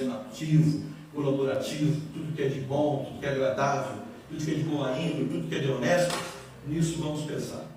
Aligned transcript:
sendo 0.00 0.14
ativo, 0.14 0.82
colaborativo, 1.14 2.00
tudo 2.12 2.32
que 2.34 2.42
é 2.42 2.48
de 2.48 2.60
bom, 2.60 3.04
tudo 3.06 3.20
que 3.20 3.26
é 3.26 3.30
agradável, 3.30 4.02
tudo 4.28 4.44
que 4.44 4.50
é 4.50 4.54
de 4.54 4.62
boa 4.62 4.98
índole, 4.98 5.28
tudo 5.28 5.48
que 5.48 5.54
é 5.54 5.58
de 5.58 5.68
honesto, 5.68 6.18
nisso 6.66 6.98
vamos 6.98 7.22
pensar. 7.24 7.68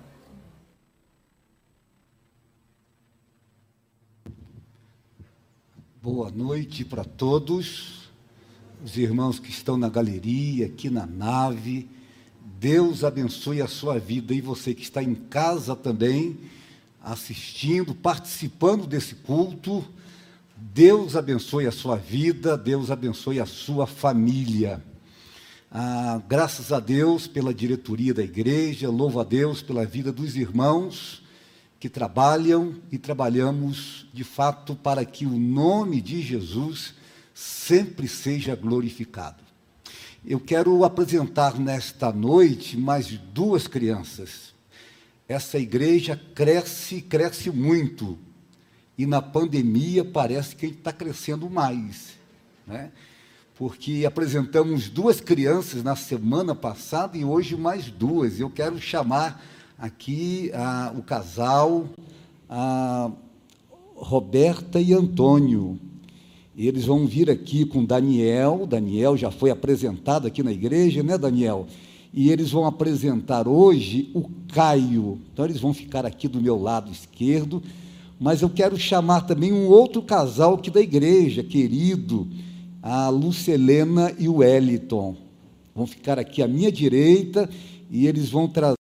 Boa 6.02 6.30
noite 6.30 6.84
para 6.84 7.04
todos, 7.04 8.10
os 8.82 8.96
irmãos 8.96 9.38
que 9.38 9.50
estão 9.50 9.76
na 9.76 9.88
galeria, 9.88 10.66
aqui 10.66 10.88
na 10.88 11.06
nave. 11.06 11.88
Deus 12.58 13.04
abençoe 13.04 13.60
a 13.60 13.68
sua 13.68 13.98
vida 13.98 14.32
e 14.32 14.40
você 14.40 14.74
que 14.74 14.82
está 14.82 15.02
em 15.02 15.14
casa 15.14 15.76
também, 15.76 16.38
assistindo, 17.02 17.94
participando 17.94 18.86
desse 18.86 19.14
culto. 19.14 19.84
Deus 20.56 21.16
abençoe 21.16 21.66
a 21.66 21.72
sua 21.72 21.96
vida, 21.96 22.56
Deus 22.56 22.88
abençoe 22.88 23.40
a 23.40 23.46
sua 23.46 23.88
família. 23.88 24.80
Ah, 25.68 26.22
graças 26.28 26.70
a 26.70 26.78
Deus 26.78 27.26
pela 27.26 27.52
diretoria 27.52 28.14
da 28.14 28.22
igreja, 28.22 28.88
louvo 28.88 29.18
a 29.18 29.24
Deus 29.24 29.60
pela 29.62 29.84
vida 29.84 30.12
dos 30.12 30.36
irmãos 30.36 31.24
que 31.80 31.88
trabalham 31.88 32.76
e 32.90 32.96
trabalhamos 32.96 34.06
de 34.14 34.22
fato 34.22 34.76
para 34.76 35.04
que 35.04 35.26
o 35.26 35.36
nome 35.36 36.00
de 36.00 36.22
Jesus 36.22 36.94
sempre 37.34 38.06
seja 38.06 38.54
glorificado. 38.54 39.42
Eu 40.24 40.38
quero 40.38 40.84
apresentar 40.84 41.58
nesta 41.58 42.12
noite 42.12 42.76
mais 42.76 43.08
duas 43.08 43.66
crianças. 43.66 44.54
Essa 45.28 45.58
igreja 45.58 46.18
cresce, 46.32 47.02
cresce 47.02 47.50
muito. 47.50 48.16
E 48.96 49.06
na 49.06 49.20
pandemia 49.20 50.04
parece 50.04 50.54
que 50.54 50.66
está 50.66 50.92
crescendo 50.92 51.50
mais. 51.50 52.14
Né? 52.66 52.90
Porque 53.56 54.04
apresentamos 54.06 54.88
duas 54.88 55.20
crianças 55.20 55.82
na 55.82 55.96
semana 55.96 56.54
passada 56.54 57.16
e 57.16 57.24
hoje 57.24 57.56
mais 57.56 57.90
duas. 57.90 58.40
Eu 58.40 58.50
quero 58.50 58.80
chamar 58.80 59.44
aqui 59.78 60.50
o 60.96 61.02
casal 61.02 61.88
a 62.48 63.10
Roberta 63.96 64.80
e 64.80 64.92
Antônio. 64.92 65.78
Eles 66.56 66.84
vão 66.84 67.06
vir 67.06 67.28
aqui 67.28 67.64
com 67.64 67.84
Daniel. 67.84 68.64
Daniel 68.66 69.16
já 69.16 69.30
foi 69.30 69.50
apresentado 69.50 70.26
aqui 70.28 70.42
na 70.42 70.52
igreja, 70.52 71.02
né, 71.02 71.18
Daniel? 71.18 71.66
E 72.12 72.30
eles 72.30 72.52
vão 72.52 72.64
apresentar 72.64 73.48
hoje 73.48 74.10
o 74.14 74.28
Caio. 74.52 75.20
Então, 75.32 75.44
eles 75.44 75.60
vão 75.60 75.74
ficar 75.74 76.06
aqui 76.06 76.28
do 76.28 76.40
meu 76.40 76.56
lado 76.56 76.92
esquerdo. 76.92 77.60
Mas 78.18 78.42
eu 78.42 78.48
quero 78.48 78.76
chamar 78.76 79.22
também 79.22 79.52
um 79.52 79.66
outro 79.66 80.02
casal 80.02 80.54
aqui 80.54 80.70
da 80.70 80.80
igreja, 80.80 81.42
querido, 81.42 82.28
a 82.82 83.08
Lucelena 83.08 84.14
e 84.18 84.28
o 84.28 84.36
Wellington. 84.36 85.16
Vão 85.74 85.86
ficar 85.86 86.18
aqui 86.18 86.42
à 86.42 86.48
minha 86.48 86.70
direita 86.70 87.48
e 87.90 88.06
eles 88.06 88.30
vão 88.30 88.46
trazer. 88.46 88.83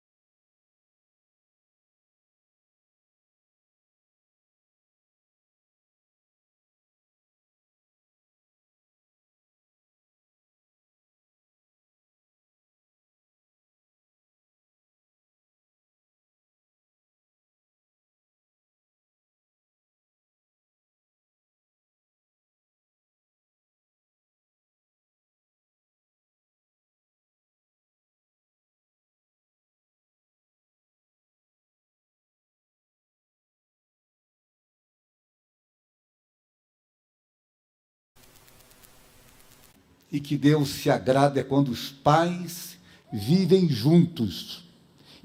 E 40.12 40.20
que 40.20 40.36
Deus 40.36 40.68
se 40.68 40.90
agrada 40.90 41.40
é 41.40 41.42
quando 41.42 41.70
os 41.70 41.88
pais 41.88 42.76
vivem 43.10 43.68
juntos 43.68 44.62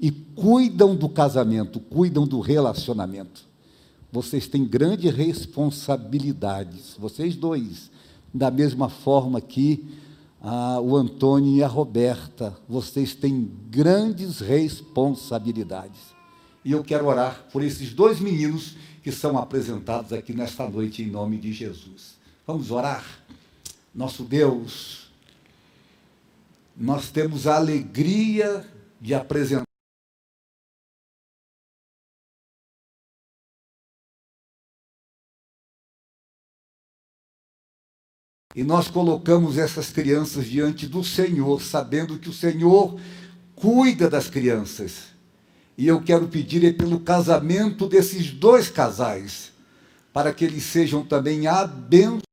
e 0.00 0.10
cuidam 0.10 0.96
do 0.96 1.08
casamento, 1.08 1.78
cuidam 1.78 2.26
do 2.26 2.40
relacionamento. 2.40 3.46
Vocês 4.10 4.48
têm 4.48 4.64
grandes 4.64 5.14
responsabilidades, 5.14 6.96
vocês 6.98 7.36
dois, 7.36 7.90
da 8.32 8.50
mesma 8.50 8.88
forma 8.88 9.40
que 9.40 9.84
ah, 10.40 10.80
o 10.80 10.96
Antônio 10.96 11.54
e 11.54 11.62
a 11.62 11.68
Roberta, 11.68 12.56
vocês 12.66 13.14
têm 13.14 13.50
grandes 13.68 14.38
responsabilidades. 14.38 16.00
E 16.64 16.72
eu 16.72 16.82
quero 16.82 17.06
orar 17.06 17.46
por 17.52 17.62
esses 17.62 17.92
dois 17.92 18.20
meninos 18.20 18.76
que 19.02 19.12
são 19.12 19.36
apresentados 19.36 20.12
aqui 20.12 20.32
nesta 20.32 20.68
noite 20.68 21.02
em 21.02 21.10
nome 21.10 21.36
de 21.36 21.52
Jesus. 21.52 22.16
Vamos 22.46 22.70
orar? 22.70 23.04
Nosso 23.98 24.22
Deus, 24.22 25.10
nós 26.76 27.10
temos 27.10 27.48
a 27.48 27.56
alegria 27.56 28.64
de 29.00 29.12
apresentar. 29.12 29.64
E 38.54 38.62
nós 38.62 38.86
colocamos 38.86 39.58
essas 39.58 39.90
crianças 39.90 40.46
diante 40.46 40.86
do 40.86 41.02
Senhor, 41.02 41.60
sabendo 41.60 42.20
que 42.20 42.28
o 42.28 42.32
Senhor 42.32 43.00
cuida 43.56 44.08
das 44.08 44.30
crianças. 44.30 45.08
E 45.76 45.88
eu 45.88 46.00
quero 46.00 46.28
pedir 46.28 46.64
é 46.64 46.72
pelo 46.72 47.00
casamento 47.00 47.88
desses 47.88 48.30
dois 48.30 48.70
casais, 48.70 49.52
para 50.12 50.32
que 50.32 50.44
eles 50.44 50.62
sejam 50.62 51.04
também 51.04 51.48
abençoados 51.48 52.27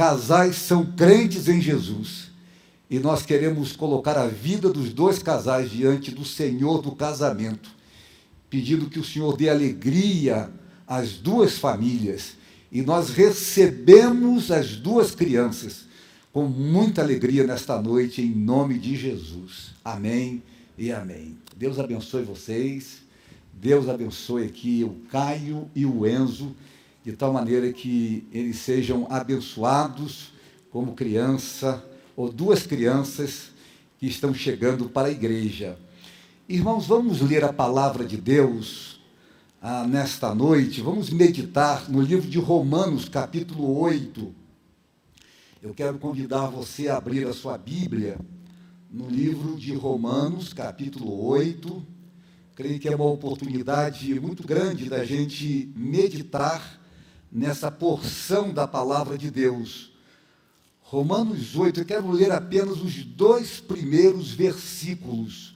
casais 0.00 0.56
são 0.56 0.86
crentes 0.86 1.46
em 1.46 1.60
Jesus. 1.60 2.30
E 2.88 2.98
nós 2.98 3.22
queremos 3.22 3.76
colocar 3.76 4.16
a 4.16 4.26
vida 4.28 4.70
dos 4.70 4.94
dois 4.94 5.22
casais 5.22 5.70
diante 5.70 6.10
do 6.10 6.24
Senhor 6.24 6.80
do 6.80 6.92
casamento, 6.92 7.68
pedindo 8.48 8.88
que 8.88 8.98
o 8.98 9.04
Senhor 9.04 9.36
dê 9.36 9.50
alegria 9.50 10.50
às 10.86 11.18
duas 11.18 11.58
famílias. 11.58 12.32
E 12.72 12.80
nós 12.80 13.10
recebemos 13.10 14.50
as 14.50 14.74
duas 14.74 15.14
crianças 15.14 15.84
com 16.32 16.46
muita 16.46 17.02
alegria 17.02 17.46
nesta 17.46 17.78
noite, 17.78 18.22
em 18.22 18.34
nome 18.34 18.78
de 18.78 18.96
Jesus. 18.96 19.74
Amém 19.84 20.42
e 20.78 20.90
amém. 20.90 21.36
Deus 21.54 21.78
abençoe 21.78 22.22
vocês. 22.22 23.02
Deus 23.52 23.86
abençoe 23.86 24.46
aqui 24.46 24.82
o 24.82 25.06
Caio 25.10 25.70
e 25.74 25.84
o 25.84 26.06
Enzo 26.06 26.56
de 27.04 27.12
tal 27.12 27.32
maneira 27.32 27.72
que 27.72 28.26
eles 28.32 28.58
sejam 28.58 29.06
abençoados 29.08 30.32
como 30.70 30.94
criança 30.94 31.84
ou 32.14 32.30
duas 32.30 32.66
crianças 32.66 33.50
que 33.98 34.06
estão 34.06 34.34
chegando 34.34 34.88
para 34.88 35.08
a 35.08 35.10
igreja. 35.10 35.78
Irmãos, 36.48 36.86
vamos 36.86 37.20
ler 37.20 37.44
a 37.44 37.52
palavra 37.52 38.04
de 38.04 38.16
Deus 38.16 39.00
ah, 39.62 39.86
nesta 39.86 40.34
noite, 40.34 40.80
vamos 40.80 41.10
meditar 41.10 41.90
no 41.90 42.00
livro 42.00 42.28
de 42.28 42.38
Romanos, 42.38 43.08
capítulo 43.08 43.78
8. 43.78 44.34
Eu 45.62 45.74
quero 45.74 45.98
convidar 45.98 46.46
você 46.46 46.88
a 46.88 46.96
abrir 46.96 47.26
a 47.26 47.34
sua 47.34 47.58
Bíblia 47.58 48.18
no 48.90 49.08
livro 49.08 49.56
de 49.56 49.74
Romanos, 49.74 50.54
capítulo 50.54 51.26
8. 51.26 51.86
Creio 52.54 52.80
que 52.80 52.88
é 52.88 52.96
uma 52.96 53.04
oportunidade 53.04 54.18
muito 54.18 54.46
grande 54.46 54.88
da 54.88 55.04
gente 55.04 55.70
meditar 55.76 56.79
nessa 57.30 57.70
porção 57.70 58.52
da 58.52 58.66
palavra 58.66 59.16
de 59.16 59.30
Deus. 59.30 59.92
Romanos 60.80 61.54
8, 61.54 61.80
eu 61.80 61.84
quero 61.84 62.10
ler 62.10 62.32
apenas 62.32 62.80
os 62.80 63.04
dois 63.04 63.60
primeiros 63.60 64.32
versículos. 64.32 65.54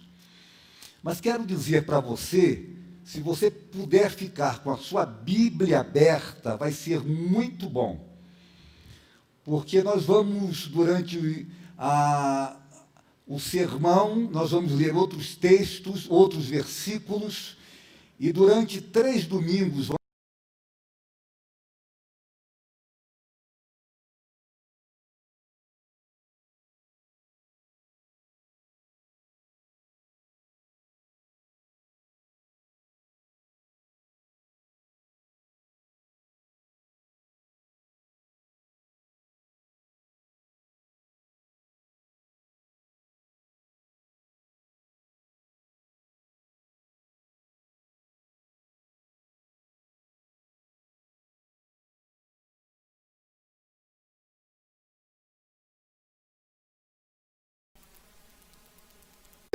Mas 1.03 1.21
quero 1.21 1.45
dizer 1.45 1.85
para 1.85 1.99
você, 1.99 2.71
se 3.05 3.21
você 3.21 3.51
puder 3.51 4.11
ficar 4.11 4.61
com 4.61 4.71
a 4.71 4.77
sua 4.77 5.05
Bíblia 5.05 5.81
aberta, 5.81 6.57
vai 6.57 6.73
ser 6.73 7.01
muito 7.03 7.69
bom. 7.69 8.15
Porque 9.43 9.83
nós 9.83 10.05
vamos, 10.05 10.69
durante 10.69 11.47
a, 11.77 12.57
o 13.27 13.39
sermão, 13.39 14.17
nós 14.31 14.53
vamos 14.53 14.73
ler 14.73 14.95
outros 14.95 15.35
textos, 15.37 16.07
outros 16.09 16.47
versículos, 16.47 17.59
e 18.19 18.33
durante 18.33 18.81
três 18.81 19.27
domingos, 19.27 19.91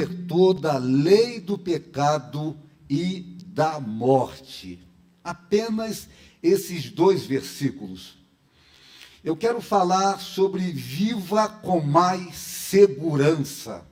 libertou 0.09 0.53
da 0.53 0.77
lei 0.77 1.39
do 1.39 1.57
pecado 1.57 2.57
e 2.89 3.37
da 3.45 3.79
morte. 3.79 4.79
Apenas 5.23 6.07
esses 6.41 6.89
dois 6.89 7.25
versículos. 7.25 8.17
Eu 9.23 9.35
quero 9.35 9.61
falar 9.61 10.19
sobre 10.19 10.63
viva 10.71 11.47
com 11.47 11.81
mais 11.81 12.35
segurança. 12.35 13.85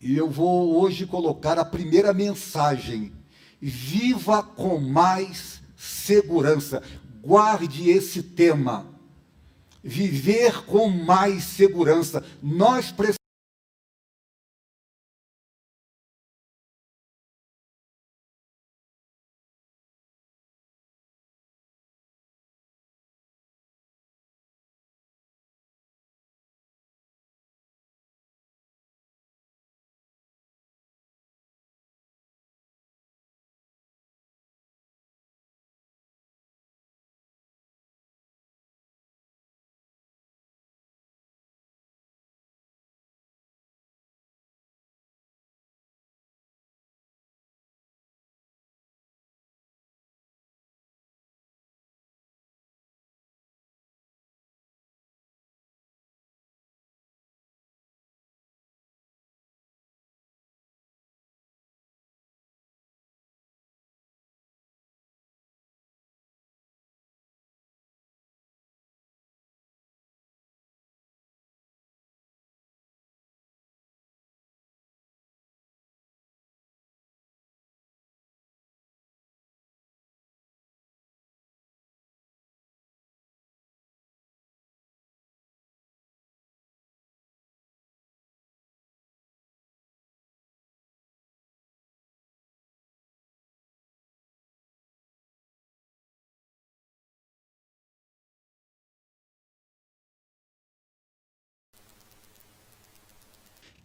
E 0.00 0.16
eu 0.16 0.30
vou 0.30 0.80
hoje 0.80 1.06
colocar 1.06 1.58
a 1.58 1.64
primeira 1.64 2.12
mensagem. 2.12 3.12
Viva 3.60 4.42
com 4.42 4.78
mais 4.78 5.60
segurança. 5.76 6.82
Guarde 7.22 7.90
esse 7.90 8.22
tema. 8.22 8.86
Viver 9.82 10.64
com 10.64 10.88
mais 10.90 11.44
segurança. 11.44 12.22
Nós 12.42 12.92
precisamos 12.92 13.15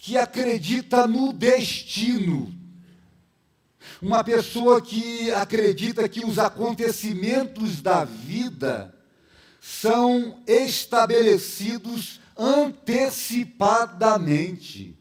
que 0.01 0.17
acredita 0.17 1.05
no 1.05 1.31
destino. 1.31 2.51
Uma 4.01 4.23
pessoa 4.23 4.81
que 4.81 5.29
acredita 5.31 6.09
que 6.09 6.25
os 6.25 6.39
acontecimentos 6.39 7.83
da 7.83 8.03
vida 8.03 8.95
são 9.61 10.41
estabelecidos 10.47 12.19
antecipadamente. 12.35 14.97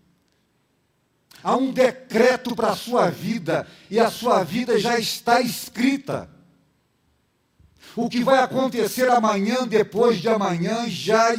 Há 1.42 1.56
um 1.56 1.72
decreto 1.72 2.54
para 2.54 2.72
a 2.72 2.76
sua 2.76 3.08
vida 3.08 3.66
e 3.90 3.98
a 3.98 4.10
sua 4.10 4.44
vida 4.44 4.78
já 4.78 4.98
está 4.98 5.40
escrita. 5.40 6.28
O 7.96 8.10
que 8.10 8.22
vai 8.22 8.40
acontecer 8.40 9.08
amanhã, 9.08 9.66
depois 9.66 10.20
de 10.20 10.28
amanhã, 10.28 10.86
já 10.90 11.34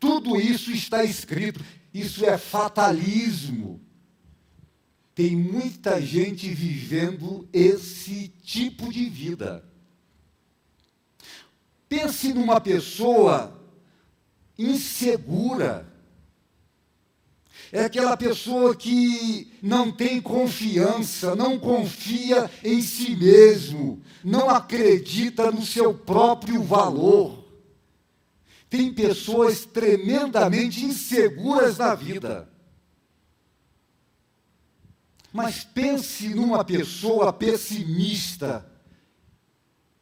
tudo 0.00 0.40
isso 0.40 0.72
está 0.72 1.04
escrito. 1.04 1.62
Isso 1.92 2.24
é 2.24 2.38
fatalismo. 2.38 3.80
Tem 5.14 5.36
muita 5.36 6.00
gente 6.00 6.48
vivendo 6.48 7.46
esse 7.52 8.28
tipo 8.42 8.90
de 8.92 9.04
vida. 9.08 9.64
Pense 11.88 12.32
numa 12.32 12.60
pessoa 12.60 13.60
insegura. 14.58 15.86
É 17.70 17.84
aquela 17.84 18.16
pessoa 18.16 18.74
que 18.76 19.50
não 19.62 19.90
tem 19.90 20.20
confiança, 20.20 21.34
não 21.34 21.58
confia 21.58 22.50
em 22.62 22.82
si 22.82 23.16
mesmo, 23.16 24.02
não 24.22 24.50
acredita 24.50 25.50
no 25.50 25.64
seu 25.64 25.94
próprio 25.94 26.62
valor. 26.62 27.41
Tem 28.72 28.90
pessoas 28.90 29.66
tremendamente 29.66 30.82
inseguras 30.82 31.76
na 31.76 31.94
vida. 31.94 32.48
Mas 35.30 35.62
pense 35.62 36.30
numa 36.30 36.64
pessoa 36.64 37.34
pessimista, 37.34 38.66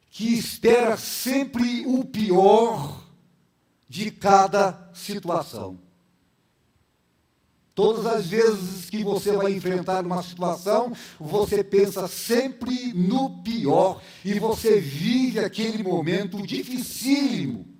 que 0.09 0.39
espera 0.39 0.95
sempre 0.95 1.85
o 1.85 2.05
pior 2.05 3.05
de 3.89 4.09
cada 4.09 4.89
situação. 4.93 5.77
Todas 7.75 8.05
as 8.05 8.27
vezes 8.27 8.89
que 8.89 9.03
você 9.03 9.33
vai 9.33 9.51
enfrentar 9.51 10.05
uma 10.05 10.23
situação, 10.23 10.93
você 11.19 11.61
pensa 11.61 12.07
sempre 12.07 12.93
no 12.93 13.43
pior 13.43 14.01
e 14.23 14.39
você 14.39 14.79
vive 14.79 15.39
aquele 15.39 15.83
momento 15.83 16.41
dificílimo 16.47 17.70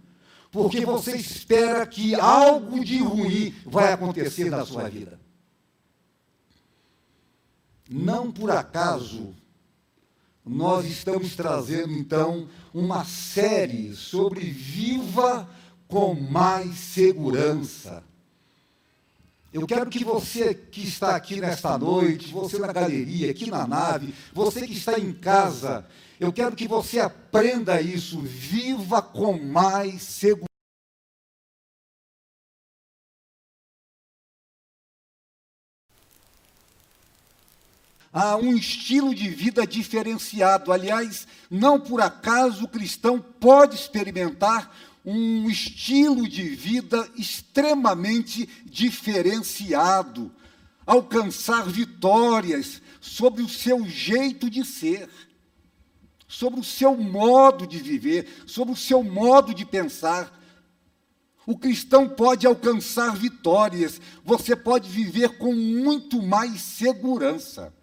porque 0.52 0.86
você 0.86 1.16
espera 1.16 1.88
que 1.88 2.14
algo 2.14 2.84
de 2.84 2.98
ruim 3.00 3.56
vai 3.66 3.94
acontecer 3.94 4.50
na 4.50 4.66
sua 4.66 4.90
vida. 4.90 5.20
Não 7.90 8.32
por 8.32 8.52
acaso, 8.52 9.34
nós 10.46 10.86
estamos 10.86 11.36
trazendo 11.36 11.94
então 11.94 12.50
uma 12.74 13.06
série 13.06 13.96
sobre 13.96 14.46
viva 14.46 15.50
com 15.88 16.14
mais 16.14 16.78
segurança. 16.78 18.04
Eu 19.54 19.68
quero 19.68 19.90
que 19.90 20.02
você 20.02 20.54
que 20.54 20.82
está 20.82 21.14
aqui 21.14 21.42
nesta 21.42 21.78
noite, 21.78 22.32
você 22.32 22.58
na 22.58 22.72
galeria, 22.72 23.32
aqui 23.32 23.52
na 23.52 23.68
nave, 23.68 24.14
você 24.34 24.66
que 24.66 24.72
está 24.72 24.98
em 24.98 25.12
casa, 25.12 25.86
eu 26.18 26.32
quero 26.32 26.56
que 26.56 26.70
você 26.70 27.00
aprenda 27.02 27.82
isso, 27.82 28.22
viva 28.22 29.02
com 29.02 29.38
mais 29.38 30.04
segurança. 30.04 30.46
Há 38.14 38.38
um 38.38 38.56
estilo 38.56 39.14
de 39.14 39.30
vida 39.30 39.66
diferenciado. 39.66 40.72
Aliás, 40.72 41.28
não 41.50 41.80
por 41.80 42.02
acaso 42.02 42.66
o 42.66 42.68
cristão 42.68 43.20
pode 43.20 43.76
experimentar 43.76 44.74
um 45.04 45.50
estilo 45.50 46.28
de 46.28 46.44
vida 46.44 47.10
extremamente 47.16 48.48
diferenciado, 48.66 50.32
alcançar 50.86 51.68
vitórias 51.68 52.82
sobre 53.00 53.42
o 53.42 53.50
seu 53.50 53.86
jeito 53.88 54.50
de 54.50 54.64
ser 54.64 55.10
sobre 56.32 56.62
o 56.62 56.64
seu 56.64 56.96
modo 56.96 57.68
de 57.68 57.78
viver, 57.78 58.44
sobre 58.48 58.74
o 58.74 58.78
seu 58.78 59.04
modo 59.04 59.54
de 59.54 59.66
pensar. 59.66 60.40
O 61.46 61.58
cristão 61.58 62.08
pode 62.08 62.48
alcançar 62.48 63.18
vitórias, 63.18 64.00
você 64.24 64.56
pode 64.56 64.90
viver 64.90 65.38
com 65.38 65.54
muito 65.54 66.22
mais 66.22 66.62
segurança. 66.62 67.74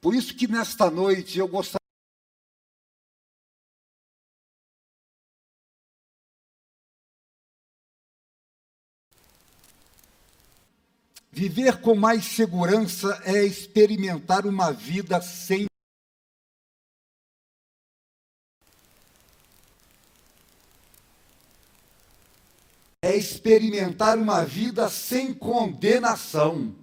Por 0.00 0.16
isso 0.16 0.34
que 0.34 0.48
nesta 0.48 0.90
noite 0.90 1.38
eu 1.38 1.46
gostaria 1.46 1.77
Viver 11.38 11.80
com 11.80 11.94
mais 11.94 12.24
segurança 12.24 13.22
é 13.24 13.44
experimentar 13.44 14.44
uma 14.44 14.72
vida 14.72 15.22
sem 15.22 15.66
é 23.00 23.16
experimentar 23.16 24.18
uma 24.18 24.44
vida 24.44 24.88
sem 24.88 25.32
condenação. 25.32 26.74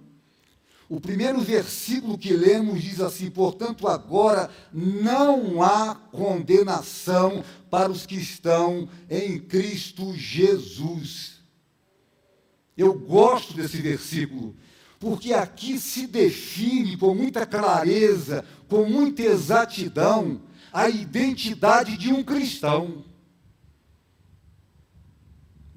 O 0.88 0.98
primeiro 1.02 1.42
versículo 1.42 2.16
que 2.16 2.32
lemos 2.32 2.82
diz 2.82 2.98
assim: 3.02 3.30
Portanto, 3.30 3.86
agora 3.86 4.50
não 4.72 5.62
há 5.62 5.94
condenação 5.94 7.44
para 7.68 7.92
os 7.92 8.06
que 8.06 8.16
estão 8.16 8.88
em 9.10 9.38
Cristo 9.38 10.14
Jesus. 10.14 11.35
Eu 12.76 12.92
gosto 12.94 13.54
desse 13.54 13.78
versículo, 13.78 14.54
porque 15.00 15.32
aqui 15.32 15.78
se 15.78 16.06
define 16.06 16.96
com 16.96 17.14
muita 17.14 17.46
clareza, 17.46 18.44
com 18.68 18.84
muita 18.84 19.22
exatidão, 19.22 20.42
a 20.72 20.88
identidade 20.90 21.96
de 21.96 22.12
um 22.12 22.22
cristão. 22.22 23.04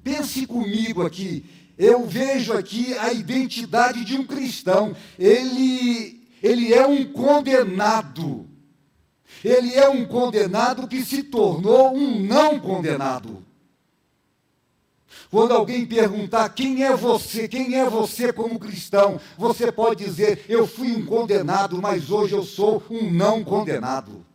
Pense 0.02 0.46
comigo 0.46 1.06
aqui. 1.06 1.44
Eu 1.78 2.06
vejo 2.06 2.52
aqui 2.52 2.92
a 2.98 3.10
identidade 3.12 4.04
de 4.04 4.14
um 4.14 4.26
cristão. 4.26 4.94
Ele, 5.18 6.28
ele 6.42 6.74
é 6.74 6.86
um 6.86 7.10
condenado. 7.10 8.46
Ele 9.42 9.74
é 9.74 9.88
um 9.88 10.04
condenado 10.04 10.86
que 10.86 11.02
se 11.02 11.22
tornou 11.22 11.94
um 11.96 12.20
não 12.20 12.60
condenado. 12.60 13.42
Quando 15.30 15.52
alguém 15.52 15.86
perguntar 15.86 16.48
quem 16.48 16.82
é 16.82 16.94
você, 16.96 17.46
quem 17.46 17.76
é 17.76 17.88
você 17.88 18.32
como 18.32 18.58
cristão, 18.58 19.20
você 19.38 19.70
pode 19.70 20.04
dizer: 20.04 20.44
Eu 20.48 20.66
fui 20.66 20.90
um 20.90 21.06
condenado, 21.06 21.80
mas 21.80 22.10
hoje 22.10 22.34
eu 22.34 22.42
sou 22.42 22.82
um 22.90 23.10
não 23.12 23.44
condenado. 23.44 24.26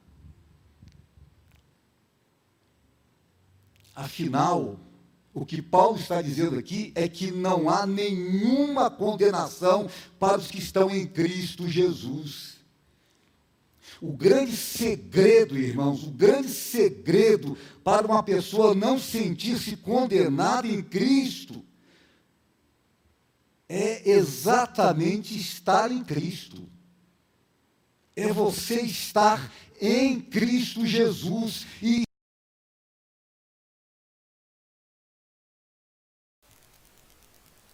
Afinal, 3.94 4.80
o 5.34 5.46
que 5.46 5.62
Paulo 5.62 5.98
está 5.98 6.22
dizendo 6.22 6.58
aqui 6.58 6.94
é 6.96 7.10
que 7.10 7.30
não 7.30 7.70
há 7.70 7.86
nenhuma 7.86 8.90
condenação 8.90 9.90
para 10.18 10.38
os 10.38 10.48
que 10.48 10.60
estão 10.60 10.90
em 10.90 11.06
Cristo 11.06 11.68
Jesus. 11.68 12.55
O 14.02 14.12
grande 14.12 14.56
segredo, 14.56 15.58
irmãos, 15.58 16.04
o 16.04 16.12
grande 16.12 16.50
segredo 16.50 17.58
para 17.84 18.06
uma 18.06 18.22
pessoa 18.22 18.76
não 18.76 19.00
sentir-se 19.00 19.78
condenada 19.78 20.68
em 20.68 20.84
Cristo 20.84 21.64
é 23.68 24.10
exatamente 24.10 25.38
estar 25.38 25.92
em 25.92 26.04
Cristo. 26.04 26.70
É 28.16 28.32
você 28.32 28.82
estar 28.82 29.52
em 29.80 30.22
Cristo 30.22 30.86
Jesus 30.86 31.66
e 31.82 32.04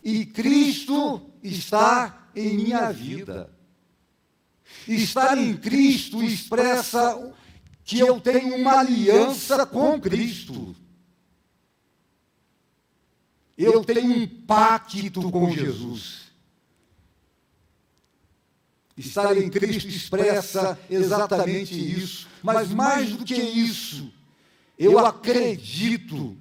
e 0.04 0.26
Cristo 0.26 1.30
está 1.44 2.30
em 2.36 2.58
minha 2.58 2.92
vida. 2.92 3.61
Estar 4.88 5.38
em 5.38 5.56
Cristo 5.56 6.24
expressa 6.24 7.34
que 7.84 8.00
eu 8.00 8.20
tenho 8.20 8.56
uma 8.56 8.80
aliança 8.80 9.66
com 9.66 10.00
Cristo. 10.00 10.76
Eu 13.58 13.84
tenho 13.84 14.12
um 14.12 14.28
pacto 14.28 15.30
com 15.30 15.52
Jesus. 15.52 16.32
Estar 18.98 19.38
em 19.38 19.50
Cristo 19.50 19.88
expressa 19.88 20.78
exatamente 20.90 21.74
isso, 21.74 22.28
mas 22.44 22.70
mais 22.70 23.12
do 23.12 23.24
que 23.24 23.36
isso, 23.36 24.12
eu 24.78 25.00
acredito 25.00 26.38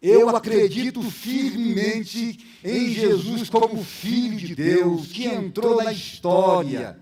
eu 0.00 0.28
acredito 0.28 1.02
firmemente 1.02 2.38
em 2.62 2.90
Jesus 2.90 3.48
como 3.48 3.82
Filho 3.82 4.36
de 4.36 4.54
Deus, 4.54 5.08
que 5.08 5.26
entrou 5.26 5.82
na 5.82 5.92
história. 5.92 6.98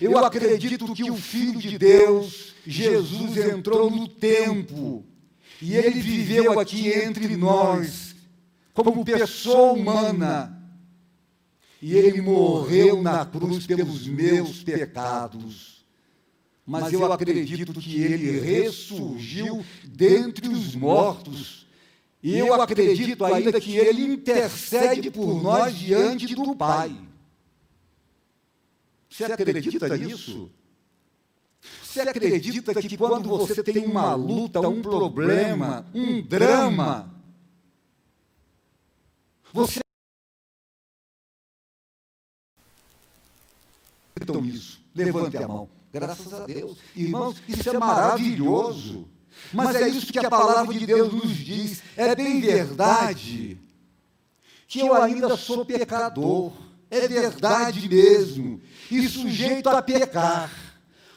Eu 0.00 0.18
acredito 0.18 0.92
que 0.94 1.10
o 1.10 1.16
Filho 1.16 1.58
de 1.58 1.78
Deus, 1.78 2.54
Jesus, 2.66 3.36
entrou 3.36 3.90
no 3.90 4.06
tempo 4.08 5.04
e 5.60 5.76
ele 5.76 6.00
viveu 6.00 6.58
aqui 6.58 6.88
entre 6.88 7.36
nós, 7.36 8.14
como 8.74 9.04
pessoa 9.04 9.72
humana. 9.72 10.58
E 11.80 11.94
ele 11.94 12.20
morreu 12.20 13.02
na 13.02 13.24
cruz 13.24 13.66
pelos 13.66 14.06
meus 14.06 14.62
pecados. 14.62 15.84
Mas 16.64 16.92
eu 16.92 17.12
acredito 17.12 17.72
que 17.80 18.00
ele 18.00 18.38
ressurgiu 18.38 19.64
dentre 19.84 20.48
os 20.48 20.76
mortos 20.76 21.61
e 22.22 22.38
eu 22.38 22.54
acredito 22.54 23.24
ainda 23.24 23.60
que 23.60 23.76
Ele 23.76 24.02
intercede 24.02 25.10
por 25.10 25.42
nós 25.42 25.74
diante 25.76 26.34
do 26.34 26.54
Pai. 26.54 26.96
Você 29.10 29.24
acredita 29.24 29.96
nisso? 29.96 30.50
Você 31.82 32.00
acredita 32.00 32.74
que 32.80 32.96
quando 32.96 33.28
você 33.28 33.62
tem 33.62 33.84
uma 33.84 34.14
luta, 34.14 34.60
um 34.60 34.80
problema, 34.80 35.84
um 35.94 36.22
drama, 36.22 37.12
você 39.52 39.80
acreditam 44.16 44.40
nisso? 44.42 44.80
Levante 44.94 45.36
a 45.36 45.48
mão. 45.48 45.68
Graças 45.92 46.32
a 46.32 46.46
Deus. 46.46 46.78
Irmãos, 46.96 47.42
isso 47.46 47.68
é 47.68 47.78
maravilhoso. 47.78 49.08
Mas 49.52 49.76
é 49.76 49.88
isso 49.88 50.12
que 50.12 50.18
a 50.18 50.30
palavra 50.30 50.72
de 50.74 50.86
Deus 50.86 51.12
nos 51.12 51.36
diz. 51.36 51.82
É 51.96 52.14
bem 52.14 52.40
verdade 52.40 53.58
que 54.66 54.80
eu 54.80 54.94
ainda 54.94 55.36
sou 55.36 55.64
pecador. 55.64 56.52
É 56.90 57.06
verdade 57.06 57.88
mesmo. 57.88 58.60
E 58.90 59.08
sujeito 59.08 59.68
a 59.68 59.82
pecar. 59.82 60.50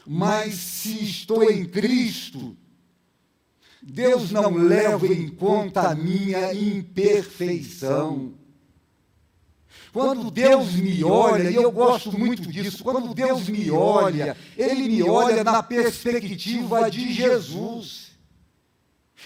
Mas 0.06 0.54
se 0.54 1.04
estou 1.04 1.42
em 1.42 1.64
Cristo, 1.64 2.56
Deus 3.82 4.30
não 4.30 4.54
leva 4.54 5.06
em 5.06 5.28
conta 5.28 5.88
a 5.88 5.94
minha 5.94 6.52
imperfeição. 6.52 8.34
Quando 9.92 10.30
Deus 10.30 10.74
me 10.74 11.02
olha, 11.02 11.50
e 11.50 11.54
eu 11.54 11.72
gosto 11.72 12.18
muito 12.18 12.52
disso, 12.52 12.84
quando 12.84 13.14
Deus 13.14 13.48
me 13.48 13.70
olha, 13.70 14.36
Ele 14.54 14.88
me 14.88 15.02
olha 15.02 15.42
na 15.42 15.62
perspectiva 15.62 16.90
de 16.90 17.12
Jesus. 17.14 18.05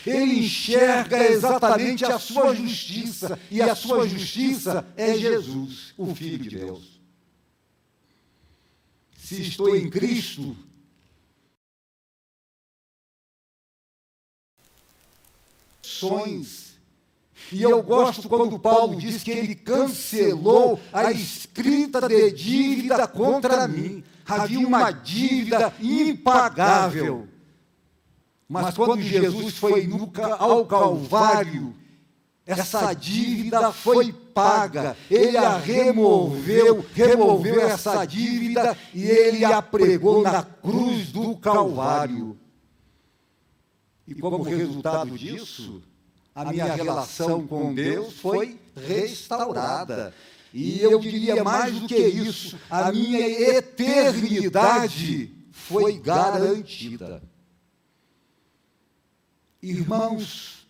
Ele 0.06 0.40
enxerga 0.40 1.22
exatamente 1.24 2.04
a 2.04 2.18
sua 2.18 2.54
justiça, 2.54 3.38
e 3.50 3.60
a 3.60 3.74
sua 3.74 4.08
justiça 4.08 4.86
é 4.96 5.14
Jesus, 5.14 5.92
o 5.96 6.14
Filho 6.14 6.38
de 6.38 6.56
Deus. 6.56 7.00
Se 9.16 9.42
estou 9.42 9.76
em 9.76 9.88
Cristo, 9.90 10.56
sonhos. 15.82 16.70
E 17.52 17.62
eu 17.62 17.82
gosto 17.82 18.28
quando 18.28 18.58
Paulo 18.58 18.96
diz 18.96 19.22
que 19.22 19.30
ele 19.30 19.54
cancelou 19.54 20.80
a 20.92 21.10
escrita 21.10 22.08
de 22.08 22.30
dívida 22.30 23.06
contra 23.06 23.66
mim. 23.66 24.04
Havia 24.24 24.66
uma 24.66 24.90
dívida 24.90 25.72
impagável. 25.80 27.28
Mas 28.50 28.74
quando 28.74 29.00
Jesus 29.00 29.56
foi 29.58 29.88
ao 30.40 30.66
Calvário, 30.66 31.72
essa 32.44 32.92
dívida 32.92 33.70
foi 33.70 34.12
paga. 34.12 34.96
Ele 35.08 35.36
a 35.36 35.56
removeu, 35.56 36.84
removeu 36.92 37.60
essa 37.60 38.04
dívida 38.04 38.76
e 38.92 39.04
ele 39.04 39.44
a 39.44 39.62
pregou 39.62 40.22
na 40.22 40.42
cruz 40.42 41.12
do 41.12 41.36
Calvário. 41.36 42.36
E 44.04 44.16
como 44.16 44.42
resultado 44.42 45.16
disso, 45.16 45.80
a 46.34 46.46
minha 46.46 46.74
relação 46.74 47.46
com 47.46 47.72
Deus 47.72 48.14
foi 48.14 48.58
restaurada. 48.74 50.12
E 50.52 50.80
eu 50.80 50.98
diria 50.98 51.44
mais 51.44 51.78
do 51.78 51.86
que 51.86 51.96
isso, 51.96 52.58
a 52.68 52.90
minha 52.90 53.20
eternidade 53.56 55.32
foi 55.52 56.00
garantida. 56.00 57.22
Irmãos, 59.62 60.66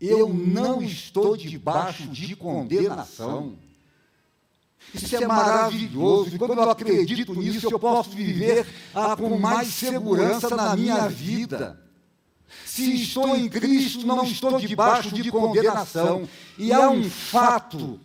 eu 0.00 0.28
não 0.28 0.80
estou 0.80 1.36
debaixo 1.36 2.06
de 2.08 2.36
condenação. 2.36 3.58
Isso 4.94 5.16
é 5.16 5.26
maravilhoso. 5.26 6.34
E 6.34 6.38
quando 6.38 6.54
eu 6.54 6.70
acredito 6.70 7.34
nisso, 7.34 7.68
eu 7.70 7.78
posso 7.78 8.10
viver 8.10 8.66
com 9.16 9.38
mais 9.38 9.68
segurança 9.68 10.54
na 10.54 10.76
minha 10.76 11.08
vida. 11.08 11.82
Se 12.64 12.94
estou 13.02 13.36
em 13.36 13.48
Cristo, 13.48 14.06
não 14.06 14.24
estou 14.24 14.58
debaixo 14.58 15.12
de 15.12 15.30
condenação. 15.30 16.28
E 16.56 16.72
há 16.72 16.88
um 16.88 17.10
fato, 17.10 18.00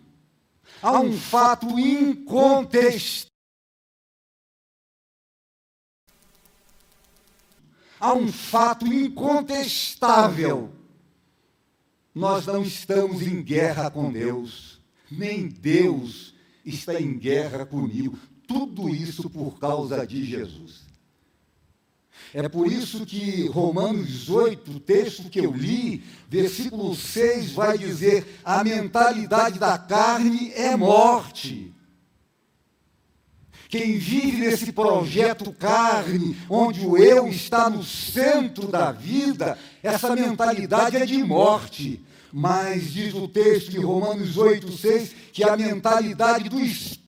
há 0.81 0.99
um 0.99 1.13
fato 1.13 1.79
incontestável 1.79 3.32
há 8.03 8.13
um 8.13 8.29
fato 8.29 8.85
incontestável. 8.85 10.69
nós 12.13 12.45
não 12.45 12.61
estamos 12.61 13.21
em 13.21 13.41
guerra 13.41 13.89
com 13.89 14.11
Deus, 14.11 14.81
nem 15.09 15.47
Deus 15.47 16.35
está 16.65 16.99
em 16.99 17.17
guerra 17.17 17.65
comigo. 17.65 18.19
Tudo 18.45 18.89
isso 18.89 19.29
por 19.29 19.57
causa 19.57 20.05
de 20.05 20.23
Jesus. 20.25 20.83
É 22.33 22.47
por 22.49 22.69
isso 22.69 23.05
que 23.05 23.47
Romanos 23.47 24.29
8, 24.29 24.71
o 24.71 24.79
texto 24.81 25.29
que 25.29 25.39
eu 25.39 25.53
li, 25.53 26.03
versículo 26.29 26.93
6, 26.93 27.53
vai 27.53 27.77
dizer: 27.77 28.39
a 28.43 28.63
mentalidade 28.63 29.57
da 29.57 29.77
carne 29.77 30.51
é 30.53 30.75
morte. 30.75 31.72
Quem 33.73 33.97
vive 33.97 34.37
nesse 34.37 34.71
projeto 34.71 35.51
carne, 35.51 36.37
onde 36.47 36.85
o 36.85 36.95
eu 36.95 37.27
está 37.27 37.71
no 37.71 37.83
centro 37.83 38.67
da 38.67 38.91
vida, 38.91 39.57
essa 39.81 40.15
mentalidade 40.15 40.95
é 40.95 41.07
de 41.07 41.23
morte. 41.23 41.99
Mas 42.31 42.93
diz 42.93 43.15
o 43.15 43.27
texto 43.27 43.71
de 43.71 43.79
Romanos 43.79 44.37
8, 44.37 44.71
6, 44.71 45.15
que 45.33 45.43
a 45.43 45.57
mentalidade 45.57 46.49
do 46.49 46.59
Espírito 46.59 47.01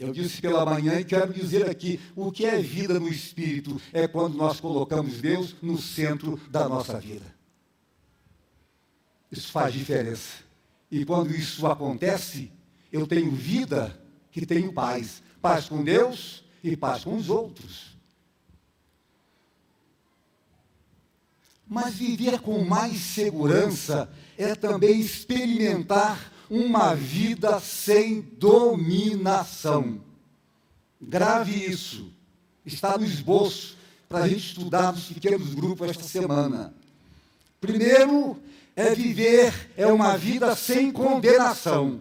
Eu 0.00 0.12
disse 0.12 0.40
pela 0.40 0.64
manhã 0.64 1.00
e 1.00 1.04
quero 1.04 1.34
dizer 1.34 1.68
aqui: 1.68 2.00
o 2.16 2.32
que 2.32 2.46
é 2.46 2.56
vida 2.62 2.98
no 2.98 3.08
espírito 3.08 3.78
é 3.92 4.06
quando 4.08 4.36
nós 4.36 4.60
colocamos 4.60 5.20
Deus 5.20 5.56
no 5.60 5.76
centro 5.76 6.40
da 6.48 6.66
nossa 6.66 6.98
vida. 6.98 7.37
Isso 9.30 9.52
faz 9.52 9.72
diferença. 9.72 10.42
E 10.90 11.04
quando 11.04 11.34
isso 11.34 11.66
acontece, 11.66 12.50
eu 12.92 13.06
tenho 13.06 13.30
vida 13.30 13.98
que 14.30 14.46
tenho 14.46 14.72
paz. 14.72 15.22
Paz 15.40 15.68
com 15.68 15.84
Deus 15.84 16.44
e 16.62 16.76
paz 16.76 17.04
com 17.04 17.16
os 17.16 17.28
outros. 17.28 17.96
Mas 21.66 21.96
viver 21.96 22.40
com 22.40 22.64
mais 22.64 22.96
segurança 22.98 24.10
é 24.38 24.54
também 24.54 24.98
experimentar 25.00 26.32
uma 26.48 26.94
vida 26.94 27.60
sem 27.60 28.22
dominação. 28.22 30.00
Grave 31.00 31.52
isso. 31.52 32.10
Está 32.64 32.96
no 32.96 33.04
esboço 33.04 33.76
para 34.08 34.20
a 34.20 34.28
gente 34.28 34.46
estudar 34.46 34.92
nos 34.92 35.04
pequenos 35.04 35.54
grupos 35.54 35.90
esta 35.90 36.04
semana. 36.04 36.74
Primeiro, 37.60 38.40
é 38.78 38.94
viver 38.94 39.72
é 39.76 39.88
uma 39.88 40.16
vida 40.16 40.54
sem 40.54 40.92
condenação. 40.92 42.00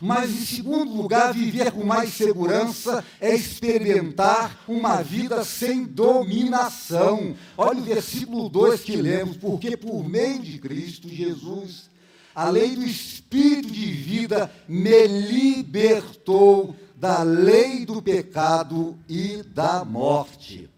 Mas, 0.00 0.30
em 0.30 0.46
segundo 0.46 0.90
lugar, 0.94 1.34
viver 1.34 1.70
com 1.70 1.84
mais 1.84 2.14
segurança 2.14 3.04
é 3.20 3.34
experimentar 3.34 4.64
uma 4.66 5.02
vida 5.02 5.44
sem 5.44 5.84
dominação. 5.84 7.36
Olha 7.56 7.80
o 7.80 7.84
versículo 7.84 8.48
2 8.48 8.80
que 8.80 8.96
lemos: 8.96 9.36
porque 9.36 9.76
por 9.76 10.08
meio 10.08 10.40
de 10.40 10.58
Cristo 10.58 11.06
Jesus, 11.06 11.90
a 12.34 12.48
lei 12.48 12.74
do 12.74 12.84
Espírito 12.84 13.70
de 13.70 13.92
vida 13.92 14.50
me 14.66 15.06
libertou 15.06 16.74
da 16.96 17.22
lei 17.22 17.84
do 17.84 18.00
pecado 18.00 18.98
e 19.06 19.42
da 19.42 19.84
morte. 19.84 20.70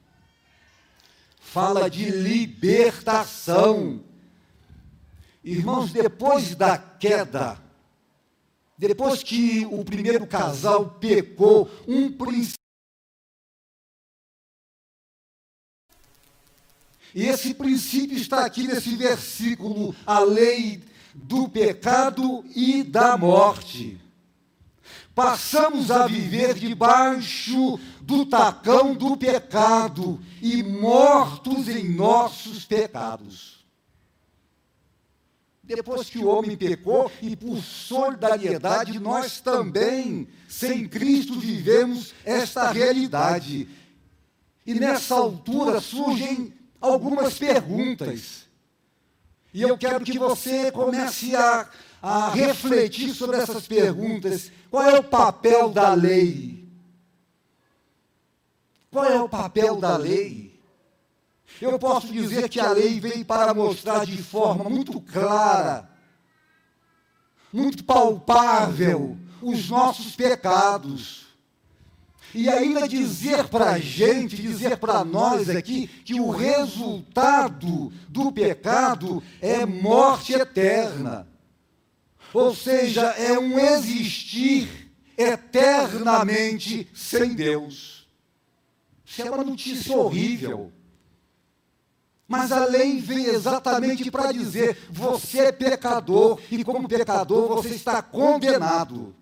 Fala 1.40 1.88
de 1.88 2.10
libertação 2.10 4.00
Irmãos, 5.42 5.92
depois 5.92 6.54
da 6.54 6.76
queda, 6.76 7.58
depois 8.76 9.22
que 9.22 9.64
o 9.66 9.84
primeiro 9.84 10.26
casal 10.26 10.90
pecou, 11.00 11.70
um 11.86 12.12
princípio. 12.12 12.58
E 17.14 17.24
esse 17.24 17.54
princípio 17.54 18.16
está 18.16 18.44
aqui 18.44 18.66
nesse 18.66 18.94
versículo, 18.96 19.94
a 20.04 20.20
lei 20.20 20.82
do 21.14 21.48
pecado 21.48 22.44
e 22.54 22.82
da 22.82 23.16
morte. 23.16 24.00
Passamos 25.14 25.90
a 25.90 26.06
viver 26.06 26.54
debaixo 26.54 27.78
do 28.00 28.26
tacão 28.26 28.94
do 28.94 29.16
pecado 29.16 30.20
e 30.40 30.62
mortos 30.62 31.68
em 31.68 31.88
nossos 31.88 32.64
pecados 32.64 33.58
depois 35.74 36.08
que 36.08 36.18
o 36.18 36.28
homem 36.28 36.56
pecou, 36.56 37.12
e 37.20 37.36
por 37.36 37.62
solidariedade, 37.62 38.98
nós 38.98 39.40
também, 39.40 40.26
sem 40.48 40.88
Cristo, 40.88 41.38
vivemos 41.38 42.14
esta 42.24 42.70
realidade. 42.70 43.68
E 44.64 44.74
nessa 44.74 45.14
altura 45.14 45.80
surgem 45.80 46.54
algumas 46.80 47.38
perguntas. 47.38 48.46
E 49.52 49.60
eu 49.60 49.76
quero 49.76 50.04
que 50.04 50.18
você 50.18 50.70
comece 50.72 51.36
a, 51.36 51.68
a 52.00 52.30
refletir 52.30 53.14
sobre 53.14 53.36
essas 53.36 53.66
perguntas. 53.66 54.50
Qual 54.70 54.82
é 54.84 54.98
o 54.98 55.04
papel 55.04 55.68
da 55.68 55.92
lei? 55.92 56.66
Qual 58.90 59.04
é 59.04 59.20
o 59.20 59.28
papel 59.28 59.76
da 59.76 59.96
lei? 59.96 60.47
Eu 61.60 61.78
posso 61.78 62.06
dizer 62.12 62.48
que 62.48 62.60
a 62.60 62.70
lei 62.70 63.00
veio 63.00 63.24
para 63.24 63.52
mostrar 63.52 64.06
de 64.06 64.22
forma 64.22 64.70
muito 64.70 65.00
clara, 65.00 65.88
muito 67.52 67.82
palpável, 67.82 69.18
os 69.42 69.68
nossos 69.68 70.14
pecados. 70.14 71.26
E 72.34 72.48
ainda 72.48 72.86
dizer 72.86 73.48
para 73.48 73.70
a 73.70 73.78
gente, 73.78 74.36
dizer 74.36 74.76
para 74.76 75.04
nós 75.04 75.48
aqui, 75.48 75.88
que 75.88 76.20
o 76.20 76.30
resultado 76.30 77.92
do 78.08 78.30
pecado 78.30 79.22
é 79.40 79.64
morte 79.64 80.34
eterna. 80.34 81.26
Ou 82.32 82.54
seja, 82.54 83.02
é 83.12 83.38
um 83.38 83.58
existir 83.58 84.92
eternamente 85.16 86.88
sem 86.94 87.34
Deus. 87.34 88.06
Isso 89.04 89.22
é 89.22 89.30
uma 89.30 89.42
notícia 89.42 89.96
horrível. 89.96 90.70
Mas 92.28 92.52
a 92.52 92.66
lei 92.66 93.00
vem 93.00 93.24
exatamente 93.24 94.10
para 94.10 94.30
dizer: 94.30 94.76
você 94.90 95.38
é 95.46 95.52
pecador, 95.52 96.38
e 96.50 96.62
como 96.62 96.86
pecador 96.86 97.48
você 97.48 97.70
está 97.70 98.02
condenado 98.02 99.16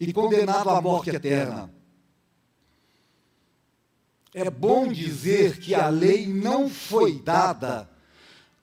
e 0.00 0.12
condenado 0.12 0.68
à 0.68 0.82
morte 0.82 1.10
eterna. 1.10 1.72
É 4.34 4.50
bom 4.50 4.88
dizer 4.88 5.60
que 5.60 5.72
a 5.72 5.88
lei 5.88 6.26
não 6.26 6.68
foi 6.68 7.20
dada 7.20 7.88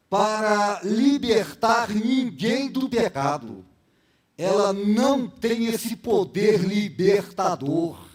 para 0.09 0.81
libertar 0.83 1.89
ninguém 1.89 2.69
do 2.69 2.89
pecado. 2.89 3.63
Ela 4.37 4.73
não 4.73 5.27
tem 5.27 5.67
esse 5.67 5.95
poder 5.95 6.59
libertador. 6.61 8.09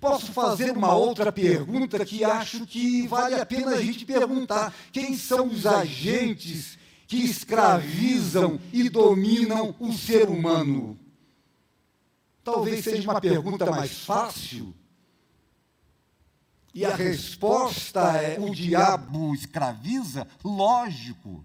Posso 0.00 0.32
fazer 0.32 0.76
uma 0.76 0.94
outra 0.94 1.32
pergunta 1.32 2.04
que 2.04 2.24
acho 2.24 2.66
que 2.66 3.06
vale 3.06 3.34
a 3.34 3.46
pena 3.46 3.72
a 3.72 3.82
gente 3.82 4.04
perguntar: 4.04 4.74
quem 4.92 5.16
são 5.16 5.48
os 5.48 5.66
agentes 5.66 6.78
que 7.06 7.18
escravizam 7.18 8.60
e 8.72 8.88
dominam 8.88 9.74
o 9.78 9.92
ser 9.92 10.28
humano? 10.28 10.98
Talvez 12.44 12.84
seja 12.84 13.10
uma 13.10 13.20
pergunta 13.20 13.70
mais 13.70 13.98
fácil. 14.04 14.74
E 16.74 16.84
a 16.84 16.94
resposta 16.94 18.00
é: 18.20 18.38
o 18.38 18.54
diabo 18.54 19.34
escraviza? 19.34 20.28
Lógico. 20.44 21.44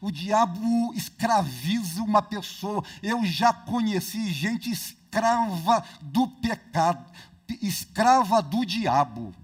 O 0.00 0.10
diabo 0.10 0.92
escraviza 0.94 2.02
uma 2.02 2.22
pessoa. 2.22 2.82
Eu 3.02 3.24
já 3.24 3.52
conheci 3.52 4.32
gente 4.32 4.70
escrava 5.16 5.82
do 6.02 6.28
pecado, 6.28 7.04
escrava 7.62 8.42
do 8.42 8.66
diabo. 8.66 9.34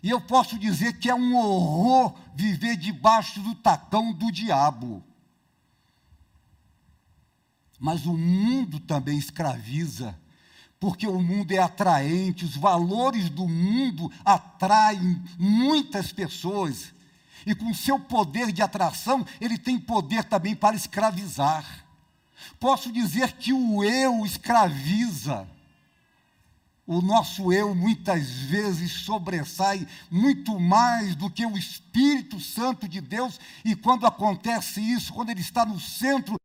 E 0.00 0.10
eu 0.10 0.20
posso 0.20 0.58
dizer 0.58 0.98
que 0.98 1.10
é 1.10 1.14
um 1.14 1.36
horror 1.36 2.14
viver 2.34 2.76
debaixo 2.76 3.40
do 3.40 3.54
tacão 3.54 4.12
do 4.12 4.30
diabo. 4.30 5.02
Mas 7.80 8.06
o 8.06 8.14
mundo 8.16 8.78
também 8.78 9.18
escraviza, 9.18 10.16
porque 10.78 11.06
o 11.06 11.20
mundo 11.20 11.52
é 11.52 11.58
atraente, 11.58 12.44
os 12.44 12.56
valores 12.56 13.28
do 13.28 13.48
mundo 13.48 14.12
atraem 14.24 15.20
muitas 15.38 16.12
pessoas. 16.12 16.92
E 17.46 17.54
com 17.54 17.74
seu 17.74 17.98
poder 17.98 18.52
de 18.52 18.62
atração, 18.62 19.26
ele 19.40 19.58
tem 19.58 19.78
poder 19.78 20.24
também 20.24 20.54
para 20.54 20.76
escravizar. 20.76 21.83
Posso 22.58 22.92
dizer 22.92 23.32
que 23.32 23.52
o 23.52 23.84
eu 23.84 24.24
escraviza. 24.24 25.46
O 26.86 27.00
nosso 27.00 27.52
eu 27.52 27.74
muitas 27.74 28.28
vezes 28.28 28.92
sobressai 28.92 29.88
muito 30.10 30.60
mais 30.60 31.14
do 31.14 31.30
que 31.30 31.46
o 31.46 31.56
Espírito 31.56 32.38
Santo 32.38 32.86
de 32.86 33.00
Deus, 33.00 33.40
e 33.64 33.74
quando 33.74 34.06
acontece 34.06 34.80
isso, 34.80 35.12
quando 35.12 35.30
ele 35.30 35.40
está 35.40 35.64
no 35.64 35.80
centro 35.80 36.36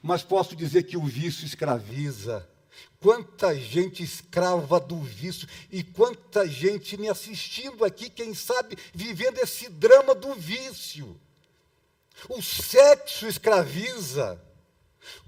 Mas 0.00 0.22
posso 0.22 0.54
dizer 0.54 0.84
que 0.84 0.96
o 0.96 1.04
vício 1.04 1.44
escraviza. 1.44 2.48
Quanta 3.00 3.54
gente 3.54 4.02
escrava 4.02 4.80
do 4.80 4.98
vício 5.00 5.48
e 5.70 5.82
quanta 5.82 6.48
gente 6.48 6.96
me 6.96 7.08
assistindo 7.08 7.84
aqui, 7.84 8.08
quem 8.08 8.34
sabe, 8.34 8.76
vivendo 8.94 9.38
esse 9.38 9.68
drama 9.68 10.14
do 10.14 10.34
vício. 10.34 11.20
O 12.28 12.40
sexo 12.42 13.26
escraviza. 13.26 14.40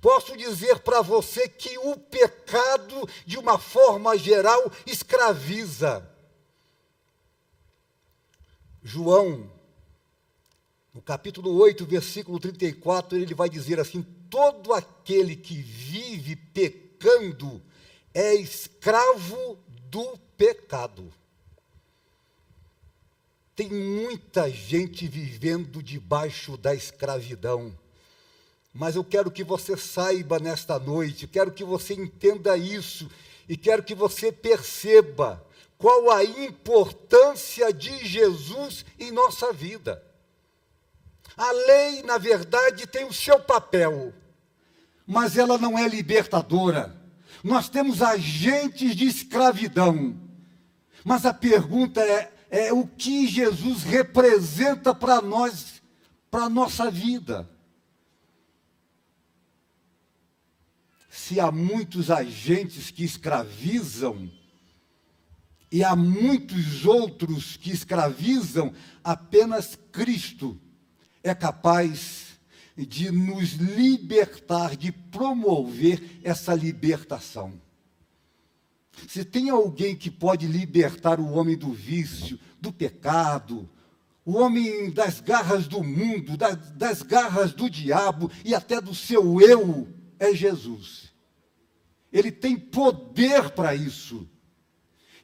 Posso 0.00 0.36
dizer 0.36 0.80
para 0.80 1.02
você 1.02 1.48
que 1.48 1.76
o 1.78 1.96
pecado, 1.96 3.08
de 3.26 3.38
uma 3.38 3.58
forma 3.58 4.16
geral, 4.16 4.72
escraviza. 4.86 6.08
João, 8.82 9.50
no 10.94 11.02
capítulo 11.02 11.54
8, 11.58 11.84
versículo 11.84 12.40
34, 12.40 13.18
ele 13.18 13.34
vai 13.34 13.48
dizer 13.48 13.78
assim: 13.78 14.02
Todo 14.30 14.72
aquele 14.72 15.36
que 15.36 15.54
vive 15.60 16.34
pecando 16.98 17.62
é 18.12 18.34
escravo 18.34 19.58
do 19.90 20.18
pecado. 20.36 21.12
Tem 23.54 23.70
muita 23.70 24.50
gente 24.50 25.06
vivendo 25.06 25.82
debaixo 25.82 26.56
da 26.56 26.74
escravidão. 26.74 27.76
Mas 28.72 28.94
eu 28.94 29.04
quero 29.04 29.30
que 29.30 29.42
você 29.42 29.76
saiba 29.76 30.38
nesta 30.38 30.78
noite, 30.78 31.26
quero 31.26 31.50
que 31.50 31.64
você 31.64 31.94
entenda 31.94 32.56
isso 32.56 33.10
e 33.48 33.56
quero 33.56 33.82
que 33.82 33.94
você 33.94 34.30
perceba 34.30 35.44
qual 35.76 36.10
a 36.10 36.22
importância 36.22 37.72
de 37.72 38.04
Jesus 38.06 38.84
em 38.98 39.10
nossa 39.10 39.52
vida. 39.52 40.04
A 41.36 41.50
lei, 41.52 42.02
na 42.02 42.18
verdade, 42.18 42.86
tem 42.86 43.04
o 43.04 43.12
seu 43.12 43.40
papel, 43.40 44.12
mas 45.08 45.38
ela 45.38 45.56
não 45.56 45.78
é 45.78 45.88
libertadora. 45.88 46.94
Nós 47.42 47.70
temos 47.70 48.02
agentes 48.02 48.94
de 48.94 49.06
escravidão. 49.06 50.14
Mas 51.02 51.24
a 51.24 51.32
pergunta 51.32 52.02
é: 52.02 52.30
é 52.50 52.72
o 52.74 52.86
que 52.86 53.26
Jesus 53.26 53.84
representa 53.84 54.94
para 54.94 55.22
nós, 55.22 55.80
para 56.30 56.44
a 56.44 56.50
nossa 56.50 56.90
vida. 56.90 57.48
Se 61.08 61.40
há 61.40 61.50
muitos 61.50 62.10
agentes 62.10 62.90
que 62.90 63.02
escravizam, 63.02 64.30
e 65.72 65.82
há 65.82 65.96
muitos 65.96 66.84
outros 66.84 67.56
que 67.56 67.70
escravizam, 67.70 68.74
apenas 69.02 69.78
Cristo 69.90 70.60
é 71.22 71.34
capaz 71.34 72.27
de 72.86 73.10
nos 73.10 73.54
libertar, 73.54 74.76
de 74.76 74.92
promover 74.92 76.20
essa 76.22 76.54
libertação. 76.54 77.60
Se 79.08 79.24
tem 79.24 79.50
alguém 79.50 79.96
que 79.96 80.10
pode 80.10 80.46
libertar 80.46 81.20
o 81.20 81.30
homem 81.32 81.56
do 81.56 81.72
vício, 81.72 82.38
do 82.60 82.72
pecado, 82.72 83.68
o 84.24 84.36
homem 84.36 84.90
das 84.90 85.20
garras 85.20 85.66
do 85.66 85.82
mundo, 85.82 86.36
das, 86.36 86.72
das 86.72 87.02
garras 87.02 87.52
do 87.52 87.70
diabo 87.70 88.30
e 88.44 88.54
até 88.54 88.80
do 88.80 88.94
seu 88.94 89.40
eu, 89.40 89.88
é 90.18 90.34
Jesus. 90.34 91.12
Ele 92.12 92.30
tem 92.30 92.56
poder 92.56 93.50
para 93.50 93.74
isso. 93.74 94.28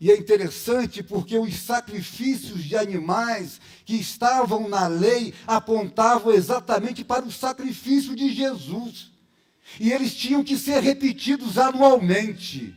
E 0.00 0.11
é 0.11 0.16
interessante 0.16 1.02
porque 1.02 1.38
os 1.38 1.54
sacrifícios 1.57 2.64
de 2.64 2.76
animais 2.76 3.61
que 3.85 3.94
estavam 3.94 4.68
na 4.68 4.87
lei 4.87 5.33
apontavam 5.46 6.33
exatamente 6.33 7.04
para 7.04 7.24
o 7.24 7.33
sacrifício 7.33 8.14
de 8.14 8.33
Jesus. 8.33 9.12
E 9.78 9.92
eles 9.92 10.14
tinham 10.14 10.44
que 10.44 10.59
ser 10.59 10.80
repetidos 10.80 11.59
anualmente 11.59 12.74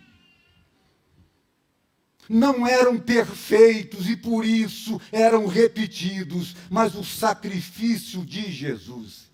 não 2.29 2.67
eram 2.67 2.99
perfeitos 2.99 4.09
e 4.09 4.15
por 4.15 4.45
isso 4.45 4.99
eram 5.11 5.45
repetidos, 5.45 6.55
mas 6.69 6.95
o 6.95 7.03
sacrifício 7.03 8.25
de 8.25 8.51
Jesus. 8.51 9.27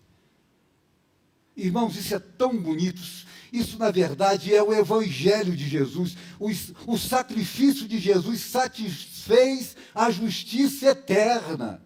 Irmãos, 1.56 1.96
isso 1.96 2.16
é 2.16 2.20
tão 2.20 2.56
bonito. 2.58 3.02
Isso, 3.54 3.78
na 3.78 3.92
verdade, 3.92 4.52
é 4.52 4.64
o 4.64 4.74
Evangelho 4.74 5.56
de 5.56 5.70
Jesus. 5.70 6.18
O, 6.40 6.50
o 6.88 6.98
sacrifício 6.98 7.88
de 7.88 8.00
Jesus 8.00 8.42
satisfez 8.42 9.78
a 9.94 10.10
justiça 10.10 10.88
eterna. 10.88 11.80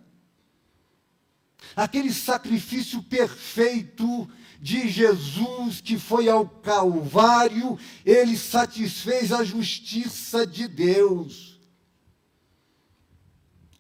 Aquele 1.75 2.13
sacrifício 2.13 3.03
perfeito 3.03 4.29
de 4.61 4.87
Jesus 4.87 5.81
que 5.81 5.99
foi 5.99 6.29
ao 6.29 6.47
Calvário, 6.47 7.77
ele 8.05 8.37
satisfez 8.37 9.33
a 9.33 9.43
justiça 9.43 10.47
de 10.47 10.69
Deus. 10.69 11.46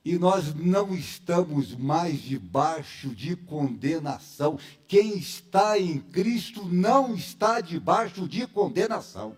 E 0.07 0.17
nós 0.17 0.55
não 0.55 0.95
estamos 0.95 1.75
mais 1.75 2.21
debaixo 2.21 3.09
de 3.09 3.35
condenação. 3.35 4.57
Quem 4.87 5.17
está 5.17 5.77
em 5.77 5.99
Cristo 5.99 6.63
não 6.63 7.13
está 7.13 7.59
debaixo 7.59 8.25
de 8.25 8.47
condenação. 8.47 9.37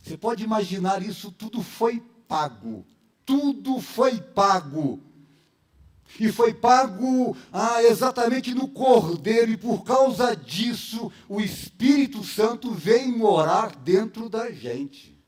Você 0.00 0.16
pode 0.16 0.44
imaginar 0.44 1.02
isso 1.02 1.32
tudo 1.32 1.60
foi 1.60 2.00
pago. 2.28 2.86
Tudo 3.26 3.80
foi 3.80 4.20
pago 4.20 5.00
e 6.20 6.30
foi 6.30 6.54
pago 6.54 7.36
ah, 7.52 7.82
exatamente 7.82 8.54
no 8.54 8.68
Cordeiro, 8.68 9.50
e 9.50 9.56
por 9.56 9.82
causa 9.82 10.36
disso 10.36 11.10
o 11.28 11.40
Espírito 11.40 12.22
Santo 12.22 12.72
vem 12.72 13.10
morar 13.10 13.74
dentro 13.74 14.28
da 14.28 14.52
gente. 14.52 15.19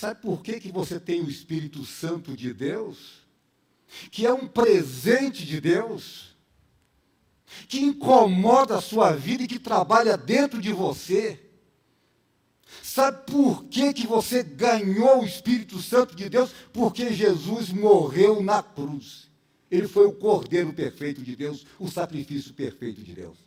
Sabe 0.00 0.22
por 0.22 0.42
que, 0.42 0.58
que 0.58 0.72
você 0.72 0.98
tem 0.98 1.20
o 1.20 1.28
Espírito 1.28 1.84
Santo 1.84 2.34
de 2.34 2.54
Deus? 2.54 3.20
Que 4.10 4.24
é 4.24 4.32
um 4.32 4.48
presente 4.48 5.44
de 5.44 5.60
Deus, 5.60 6.36
que 7.68 7.80
incomoda 7.80 8.78
a 8.78 8.80
sua 8.80 9.12
vida 9.12 9.42
e 9.42 9.48
que 9.48 9.58
trabalha 9.58 10.16
dentro 10.16 10.60
de 10.60 10.72
você 10.72 11.50
Sabe 12.82 13.24
por 13.24 13.64
que, 13.64 13.92
que 13.92 14.06
você 14.06 14.42
ganhou 14.42 15.20
o 15.20 15.24
Espírito 15.24 15.80
Santo 15.80 16.16
de 16.16 16.28
Deus? 16.28 16.50
Porque 16.72 17.12
Jesus 17.12 17.70
morreu 17.70 18.42
na 18.42 18.62
cruz. 18.62 19.30
Ele 19.70 19.86
foi 19.86 20.06
o 20.06 20.12
cordeiro 20.12 20.72
perfeito 20.72 21.22
de 21.22 21.36
Deus, 21.36 21.64
o 21.78 21.88
sacrifício 21.88 22.52
perfeito 22.52 23.00
de 23.02 23.12
Deus. 23.12 23.38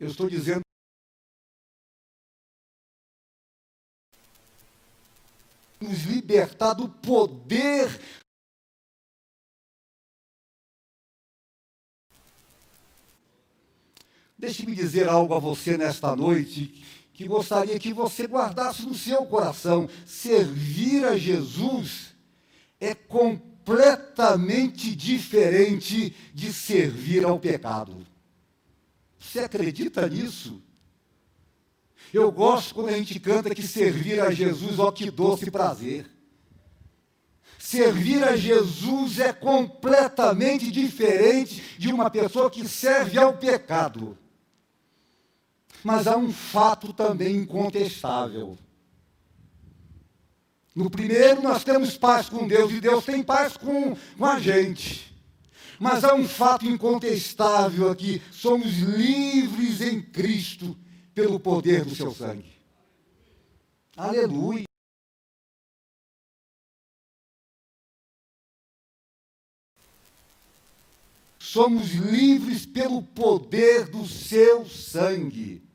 Eu 0.00 0.08
estou 0.08 0.28
dizendo. 0.28 0.65
Nos 5.86 6.02
libertar 6.02 6.74
do 6.74 6.88
poder 6.88 8.00
Deixe-me 14.38 14.74
dizer 14.74 15.08
algo 15.08 15.32
a 15.34 15.38
você 15.38 15.78
nesta 15.78 16.14
noite 16.14 16.84
que 17.14 17.26
gostaria 17.26 17.78
que 17.78 17.94
você 17.94 18.26
guardasse 18.26 18.82
no 18.82 18.94
seu 18.94 19.24
coração. 19.24 19.88
Servir 20.04 21.06
a 21.06 21.16
Jesus 21.16 22.14
é 22.78 22.94
completamente 22.94 24.94
diferente 24.94 26.14
de 26.34 26.52
servir 26.52 27.24
ao 27.24 27.40
pecado. 27.40 28.06
Você 29.18 29.40
acredita 29.40 30.06
nisso? 30.06 30.62
Eu 32.12 32.30
gosto 32.30 32.74
quando 32.74 32.88
a 32.88 32.96
gente 32.96 33.18
canta 33.18 33.54
que 33.54 33.66
servir 33.66 34.20
a 34.20 34.30
Jesus, 34.30 34.78
ó 34.78 34.90
que 34.90 35.10
doce 35.10 35.50
prazer. 35.50 36.10
Servir 37.58 38.22
a 38.22 38.36
Jesus 38.36 39.18
é 39.18 39.32
completamente 39.32 40.70
diferente 40.70 41.76
de 41.78 41.92
uma 41.92 42.08
pessoa 42.08 42.48
que 42.48 42.66
serve 42.68 43.18
ao 43.18 43.36
pecado. 43.36 44.16
Mas 45.82 46.06
há 46.06 46.16
um 46.16 46.32
fato 46.32 46.92
também 46.92 47.36
incontestável. 47.36 48.56
No 50.74 50.90
primeiro, 50.90 51.42
nós 51.42 51.64
temos 51.64 51.96
paz 51.96 52.28
com 52.28 52.46
Deus 52.46 52.70
e 52.70 52.80
Deus 52.80 53.04
tem 53.04 53.22
paz 53.22 53.56
com, 53.56 53.96
com 54.16 54.24
a 54.24 54.38
gente. 54.38 55.16
Mas 55.80 56.04
há 56.04 56.14
um 56.14 56.28
fato 56.28 56.66
incontestável 56.66 57.90
aqui: 57.90 58.22
somos 58.30 58.78
livres 58.78 59.80
em 59.80 60.00
Cristo 60.00 60.76
pelo 61.16 61.40
poder 61.40 61.82
do 61.82 61.96
seu 61.96 62.12
sangue. 62.14 62.52
Aleluia. 63.96 64.66
Somos 71.38 71.92
livres 71.92 72.66
pelo 72.66 73.02
poder 73.02 73.88
do 73.88 74.06
seu 74.06 74.66
sangue. 74.66 75.66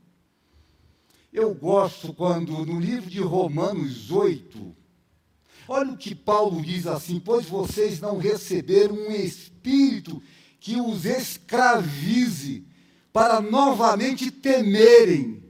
Eu 1.32 1.52
gosto 1.52 2.14
quando 2.14 2.64
no 2.64 2.78
livro 2.78 3.10
de 3.10 3.20
Romanos 3.20 4.12
8, 4.12 4.76
Olha 5.66 5.92
o 5.92 5.96
que 5.96 6.14
Paulo 6.14 6.62
diz 6.62 6.86
assim: 6.86 7.18
pois 7.18 7.46
vocês 7.46 8.00
não 8.00 8.18
receberam 8.18 8.94
um 8.94 9.10
espírito 9.10 10.22
que 10.60 10.80
os 10.80 11.04
escravize 11.04 12.66
para 13.12 13.40
novamente 13.40 14.30
temerem, 14.30 15.42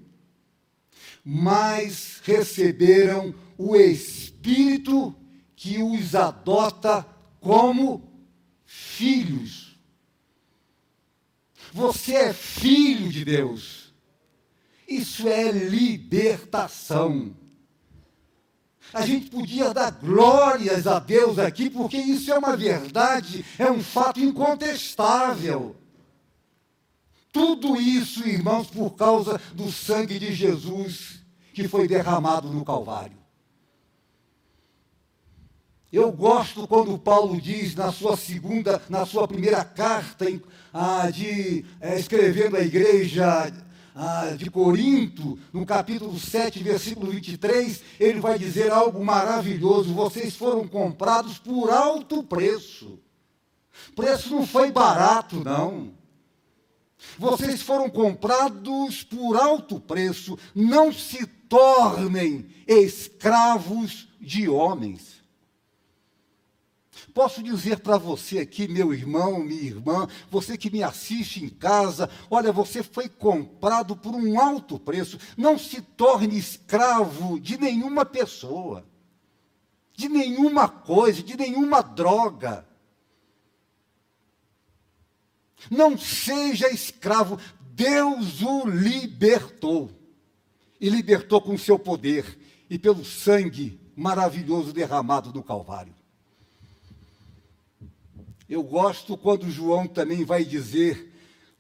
mas 1.25 2.21
receberam 2.25 3.35
o 3.57 3.77
espírito 3.77 5.15
que 5.55 5.83
os 5.83 6.15
adota 6.15 7.07
como 7.41 8.11
filhos. 8.65 9.79
Você 11.73 12.15
é 12.15 12.33
filho 12.33 13.09
de 13.11 13.25
Deus. 13.25 13.95
Isso 14.89 15.29
é 15.29 15.51
libertação. 15.53 17.35
A 18.93 19.07
gente 19.07 19.31
podia 19.31 19.73
dar 19.73 19.91
glórias 19.91 20.87
a 20.87 20.99
Deus 20.99 21.39
aqui, 21.39 21.71
porque 21.71 21.97
isso 21.97 22.31
é 22.31 22.39
uma 22.39 22.57
verdade, 22.57 23.45
é 23.59 23.71
um 23.71 23.83
fato 23.83 24.21
incontestável. 24.21 25.77
Tudo 27.33 27.81
isso, 27.81 28.29
irmãos, 28.29 28.69
por 28.69 28.91
causa 28.91 29.41
do 29.55 29.73
sangue 29.73 30.19
de 30.19 30.35
Jesus 30.35 31.23
que 31.55 31.67
foi 31.67 31.89
derramado 31.89 32.49
no 32.49 32.65
Calvário. 32.65 33.17
Eu 35.91 36.11
gosto 36.11 36.67
quando 36.67 36.99
Paulo 36.99 37.41
diz 37.41 37.75
na 37.75 37.93
sua 37.93 38.17
segunda, 38.17 38.81
na 38.89 39.05
sua 39.05 39.27
primeira 39.29 39.63
carta, 39.65 40.27
ah, 40.73 41.11
de 41.11 41.65
é, 41.81 41.99
escrevendo 41.99 42.57
a 42.57 42.61
igreja 42.61 43.53
ah, 43.95 44.31
de 44.37 44.51
Corinto, 44.51 45.39
no 45.53 45.67
capítulo 45.67 46.19
7, 46.19 46.63
versículo 46.63 47.13
23, 47.13 47.83
ele 48.01 48.21
vai 48.21 48.39
dizer 48.39 48.73
algo 48.73 49.05
maravilhoso: 49.05 49.93
vocês 49.93 50.35
foram 50.35 50.67
comprados 50.67 51.39
por 51.39 51.71
alto 51.71 52.23
preço. 52.23 52.99
Preço 53.95 54.35
não 54.35 54.47
foi 54.47 54.73
barato, 54.73 55.45
não. 55.45 55.93
Vocês 57.19 57.63
foram 57.63 57.91
comprados 57.91 59.03
por 59.03 59.37
alto 59.37 59.81
preço. 59.81 60.39
Não 60.55 60.93
se 60.93 61.27
tornem 61.27 62.47
escravos 62.67 64.09
de 64.21 64.49
homens. 64.49 65.23
Posso 67.13 67.43
dizer 67.43 67.81
para 67.81 67.99
você 67.99 68.39
aqui, 68.39 68.67
meu 68.67 68.95
irmão, 68.95 69.41
minha 69.41 69.63
irmã, 69.63 70.09
você 70.31 70.57
que 70.57 70.71
me 70.71 70.83
assiste 70.83 71.45
em 71.45 71.49
casa, 71.49 72.09
olha, 72.31 72.51
você 72.51 72.83
foi 72.83 73.09
comprado 73.09 73.95
por 73.95 74.15
um 74.15 74.41
alto 74.41 74.79
preço. 74.79 75.19
Não 75.37 75.59
se 75.59 75.83
torne 75.83 76.39
escravo 76.39 77.39
de 77.39 77.59
nenhuma 77.59 78.07
pessoa, 78.07 78.87
de 79.95 80.09
nenhuma 80.09 80.69
coisa, 80.69 81.23
de 81.23 81.37
nenhuma 81.37 81.83
droga. 81.83 82.67
Não 85.71 85.97
seja 85.97 86.69
escravo. 86.69 87.39
Deus 87.75 88.43
o 88.43 88.67
libertou. 88.67 89.91
E 90.81 90.89
libertou 90.89 91.41
com 91.41 91.57
seu 91.57 91.79
poder 91.79 92.39
e 92.69 92.79
pelo 92.79 93.05
sangue 93.05 93.81
maravilhoso 93.95 94.73
derramado 94.73 95.33
no 95.33 95.43
Calvário. 95.43 95.95
Eu 98.49 98.63
gosto 98.63 99.17
quando 99.17 99.51
João 99.51 99.87
também 99.87 100.25
vai 100.25 100.45
dizer, 100.45 101.13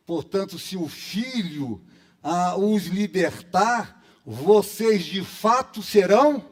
portanto, 0.05 0.59
se 0.59 0.77
o 0.77 0.88
Filho 0.88 1.81
ah, 2.23 2.57
os 2.57 2.87
libertar, 2.87 4.03
vocês 4.25 5.05
de 5.05 5.25
fato 5.25 5.83
serão 5.83 6.45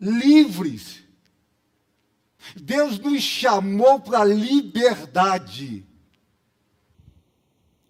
livres. 0.00 1.02
Deus 2.56 2.98
nos 2.98 3.22
chamou 3.22 4.00
para 4.00 4.20
a 4.20 4.24
liberdade. 4.24 5.86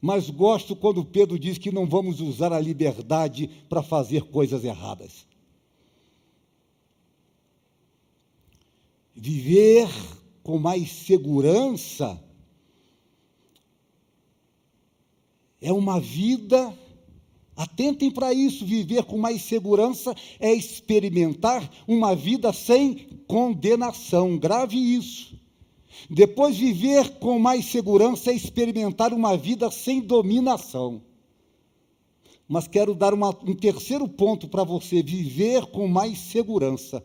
Mas 0.05 0.29
gosto 0.29 0.77
quando 0.77 1.03
Pedro 1.03 1.38
diz 1.38 1.57
que 1.57 1.73
não 1.73 1.87
vamos 1.87 2.21
usar 2.21 2.53
a 2.53 2.61
liberdade 2.61 3.49
para 3.71 3.83
fazer 3.83 4.25
coisas 4.25 4.62
erradas. 4.62 5.27
Viver 9.14 9.88
com 10.43 10.59
mais 10.59 10.93
segurança. 10.93 12.23
É 15.59 15.73
uma 15.73 15.99
vida, 15.99 16.79
atentem 17.57 18.11
para 18.11 18.35
isso, 18.35 18.67
viver 18.67 19.05
com 19.05 19.17
mais 19.17 19.40
segurança 19.40 20.14
é 20.38 20.53
experimentar 20.53 21.67
uma 21.88 22.14
vida 22.14 22.53
sem 22.53 23.09
condenação, 23.27 24.37
grave 24.37 24.77
isso. 24.77 25.34
Depois, 26.09 26.57
viver 26.57 27.19
com 27.19 27.39
mais 27.39 27.67
segurança 27.67 28.31
é 28.31 28.35
experimentar 28.35 29.13
uma 29.13 29.37
vida 29.37 29.71
sem 29.71 30.01
dominação. 30.01 31.03
Mas 32.49 32.69
quero 32.69 32.95
dar 32.95 33.15
uma, 33.15 33.31
um 33.31 33.55
terceiro 33.55 34.09
ponto 34.09 34.49
para 34.49 34.65
você: 34.65 35.03
viver 35.03 35.67
com 35.67 35.89
mais 35.89 36.19
segurança 36.19 37.03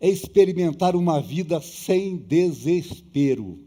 é 0.00 0.08
experimentar 0.08 0.96
uma 0.96 1.20
vida 1.20 1.60
sem 1.60 2.16
desespero. 2.16 3.58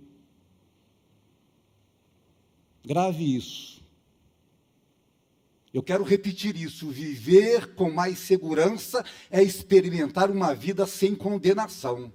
Grave 2.84 3.36
isso. 3.36 3.82
Eu 5.74 5.82
quero 5.82 6.04
repetir 6.04 6.56
isso. 6.56 6.90
Viver 6.90 7.74
com 7.76 7.90
mais 7.90 8.20
segurança 8.20 9.04
é 9.32 9.42
experimentar 9.42 10.30
uma 10.30 10.54
vida 10.54 10.86
sem 10.86 11.16
condenação. 11.16 12.12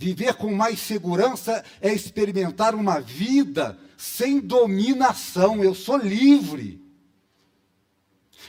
Viver 0.00 0.32
com 0.32 0.50
mais 0.50 0.80
segurança 0.80 1.62
é 1.78 1.92
experimentar 1.92 2.74
uma 2.74 3.00
vida 3.02 3.78
sem 3.98 4.40
dominação. 4.40 5.62
Eu 5.62 5.74
sou 5.74 5.98
livre. 5.98 6.82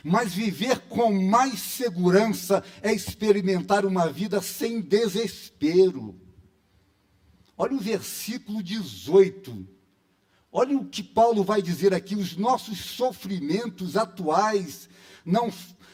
Mas 0.02 0.34
viver 0.34 0.80
com 0.88 1.12
mais 1.12 1.60
segurança 1.60 2.64
é 2.82 2.94
experimentar 2.94 3.86
uma 3.86 4.10
vida 4.10 4.42
sem 4.42 4.80
desespero. 4.80 6.18
Olha 7.58 7.76
o 7.76 7.82
versículo 7.82 8.64
18. 8.64 9.68
Olha 10.54 10.78
o 10.78 10.86
que 10.86 11.04
Paulo 11.04 11.44
vai 11.44 11.62
dizer 11.62 11.94
aqui: 11.94 12.16
os 12.16 12.38
nossos 12.38 12.80
sofrimentos 12.80 13.98
atuais 13.98 14.88
não, 15.26 15.52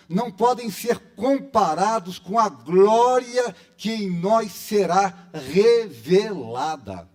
não 0.08 0.32
podem 0.32 0.70
ser 0.70 1.00
comparados 1.16 2.18
com 2.18 2.40
a 2.40 2.50
glória 2.50 3.56
que 3.76 3.92
em 3.92 4.10
nós 4.10 4.52
será 4.52 5.30
revelada. 5.34 7.10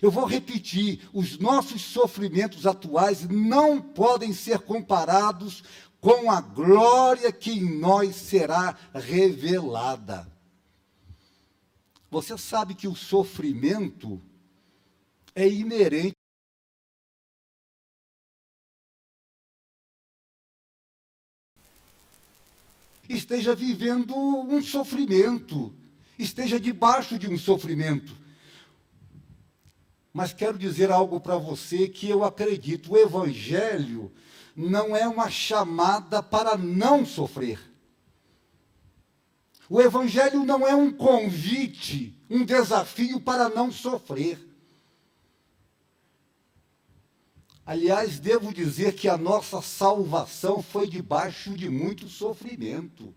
Eu 0.00 0.10
vou 0.10 0.24
repetir: 0.24 1.08
os 1.12 1.38
nossos 1.38 1.82
sofrimentos 1.82 2.66
atuais 2.66 3.28
não 3.28 3.80
podem 3.80 4.32
ser 4.32 4.60
comparados 4.60 5.62
com 6.00 6.30
a 6.30 6.40
glória 6.40 7.32
que 7.32 7.52
em 7.52 7.78
nós 7.78 8.16
será 8.16 8.76
revelada. 8.94 10.30
Você 12.10 12.36
sabe 12.36 12.74
que 12.74 12.88
o 12.88 12.94
sofrimento 12.94 14.20
é 15.34 15.48
inerente. 15.48 16.11
Esteja 23.12 23.54
vivendo 23.54 24.16
um 24.16 24.62
sofrimento, 24.62 25.74
esteja 26.18 26.58
debaixo 26.58 27.18
de 27.18 27.28
um 27.28 27.36
sofrimento. 27.36 28.16
Mas 30.12 30.32
quero 30.32 30.58
dizer 30.58 30.90
algo 30.90 31.20
para 31.20 31.36
você 31.36 31.88
que 31.88 32.08
eu 32.08 32.24
acredito: 32.24 32.92
o 32.92 32.98
Evangelho 32.98 34.10
não 34.56 34.96
é 34.96 35.06
uma 35.06 35.30
chamada 35.30 36.22
para 36.22 36.56
não 36.56 37.04
sofrer. 37.04 37.58
O 39.68 39.80
Evangelho 39.80 40.44
não 40.44 40.66
é 40.66 40.74
um 40.74 40.90
convite, 40.90 42.18
um 42.28 42.44
desafio 42.44 43.20
para 43.20 43.48
não 43.48 43.70
sofrer. 43.70 44.38
Aliás, 47.64 48.18
devo 48.18 48.52
dizer 48.52 48.94
que 48.94 49.08
a 49.08 49.16
nossa 49.16 49.62
salvação 49.62 50.62
foi 50.62 50.88
debaixo 50.88 51.54
de 51.54 51.70
muito 51.70 52.08
sofrimento. 52.08 53.14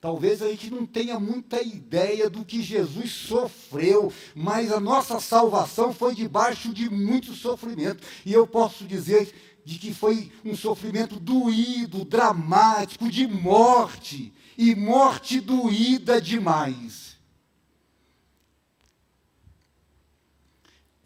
Talvez 0.00 0.42
a 0.42 0.48
gente 0.48 0.70
não 0.70 0.84
tenha 0.84 1.18
muita 1.18 1.62
ideia 1.62 2.28
do 2.28 2.44
que 2.44 2.62
Jesus 2.62 3.12
sofreu, 3.12 4.12
mas 4.34 4.70
a 4.70 4.78
nossa 4.78 5.20
salvação 5.20 5.92
foi 5.92 6.14
debaixo 6.14 6.72
de 6.72 6.90
muito 6.90 7.32
sofrimento. 7.32 8.06
E 8.24 8.32
eu 8.32 8.46
posso 8.46 8.84
dizer 8.84 9.32
de 9.64 9.78
que 9.78 9.94
foi 9.94 10.30
um 10.44 10.54
sofrimento 10.56 11.18
doído, 11.18 12.04
dramático, 12.04 13.10
de 13.10 13.26
morte, 13.26 14.32
e 14.56 14.74
morte 14.74 15.40
doída 15.40 16.20
demais. 16.20 17.05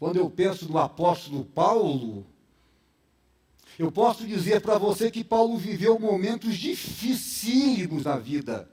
Quando 0.01 0.15
eu 0.15 0.31
penso 0.31 0.67
no 0.67 0.79
apóstolo 0.79 1.45
Paulo, 1.45 2.25
eu 3.77 3.91
posso 3.91 4.25
dizer 4.25 4.59
para 4.59 4.79
você 4.79 5.11
que 5.11 5.23
Paulo 5.23 5.55
viveu 5.59 5.99
momentos 5.99 6.57
dificílimos 6.57 8.05
na 8.05 8.17
vida. 8.17 8.67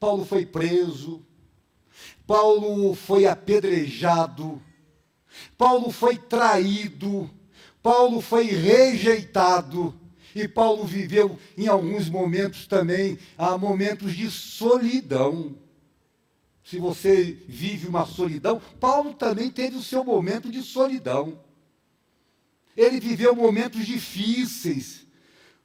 Paulo 0.00 0.24
foi 0.24 0.44
preso, 0.44 1.24
Paulo 2.26 2.96
foi 2.96 3.26
apedrejado, 3.26 4.60
Paulo 5.56 5.92
foi 5.92 6.18
traído, 6.18 7.30
Paulo 7.80 8.20
foi 8.20 8.46
rejeitado. 8.46 9.94
E 10.34 10.48
Paulo 10.48 10.84
viveu 10.84 11.38
em 11.56 11.68
alguns 11.68 12.10
momentos 12.10 12.66
também, 12.66 13.20
há 13.38 13.56
momentos 13.56 14.16
de 14.16 14.28
solidão. 14.28 15.54
Se 16.68 16.76
você 16.78 17.24
vive 17.48 17.88
uma 17.88 18.04
solidão, 18.04 18.60
Paulo 18.78 19.14
também 19.14 19.50
teve 19.50 19.78
o 19.78 19.82
seu 19.82 20.04
momento 20.04 20.50
de 20.50 20.62
solidão. 20.62 21.40
Ele 22.76 23.00
viveu 23.00 23.34
momentos 23.34 23.86
difíceis. 23.86 25.06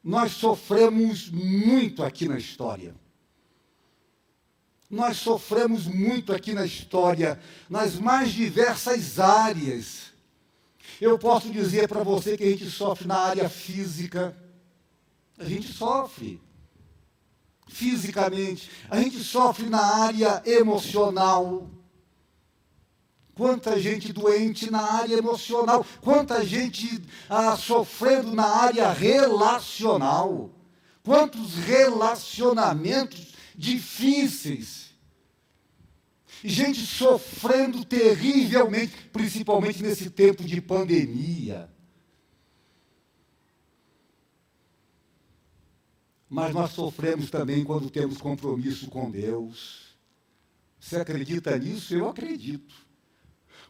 Nós 0.01 0.31
sofremos 0.31 1.29
muito 1.29 2.03
aqui 2.03 2.25
na 2.25 2.37
história. 2.37 2.95
Nós 4.89 5.17
sofremos 5.17 5.87
muito 5.87 6.31
aqui 6.31 6.53
na 6.53 6.65
história, 6.65 7.37
nas 7.69 7.95
mais 7.99 8.31
diversas 8.31 9.19
áreas. 9.19 10.13
Eu 11.01 11.19
posso 11.19 11.51
dizer 11.51 11.89
para 11.89 12.01
você 12.01 12.37
que 12.37 12.45
a 12.45 12.49
gente 12.49 12.69
sofre 12.69 13.09
na 13.09 13.17
área 13.17 13.49
física, 13.49 14.33
a 15.37 15.43
gente 15.43 15.67
sofre 15.67 16.41
fisicamente, 17.73 18.69
a 18.89 18.99
gente 18.99 19.19
sofre 19.23 19.67
na 19.67 19.83
área 20.03 20.41
emocional. 20.45 21.69
Quanta 23.36 23.79
gente 23.79 24.13
doente 24.13 24.69
na 24.69 24.79
área 24.79 25.15
emocional, 25.15 25.83
quanta 26.01 26.45
gente 26.45 27.01
ah, 27.27 27.57
sofrendo 27.57 28.31
na 28.31 28.45
área 28.45 28.91
relacional, 28.93 30.51
quantos 31.01 31.55
relacionamentos 31.55 33.33
difíceis. 33.55 34.93
Gente 36.43 36.86
sofrendo 36.86 37.83
terrivelmente, 37.83 38.93
principalmente 39.12 39.81
nesse 39.81 40.12
tempo 40.12 40.43
de 40.43 40.62
pandemia. 40.62 41.72
Mas 46.33 46.51
nós 46.51 46.71
sofremos 46.71 47.29
também 47.29 47.63
quando 47.63 47.91
temos 47.91 48.17
compromisso 48.17 48.89
com 48.89 49.11
Deus. 49.11 49.95
Você 50.79 50.95
acredita 50.95 51.55
nisso? 51.59 51.93
Eu 51.93 52.09
acredito. 52.09 52.73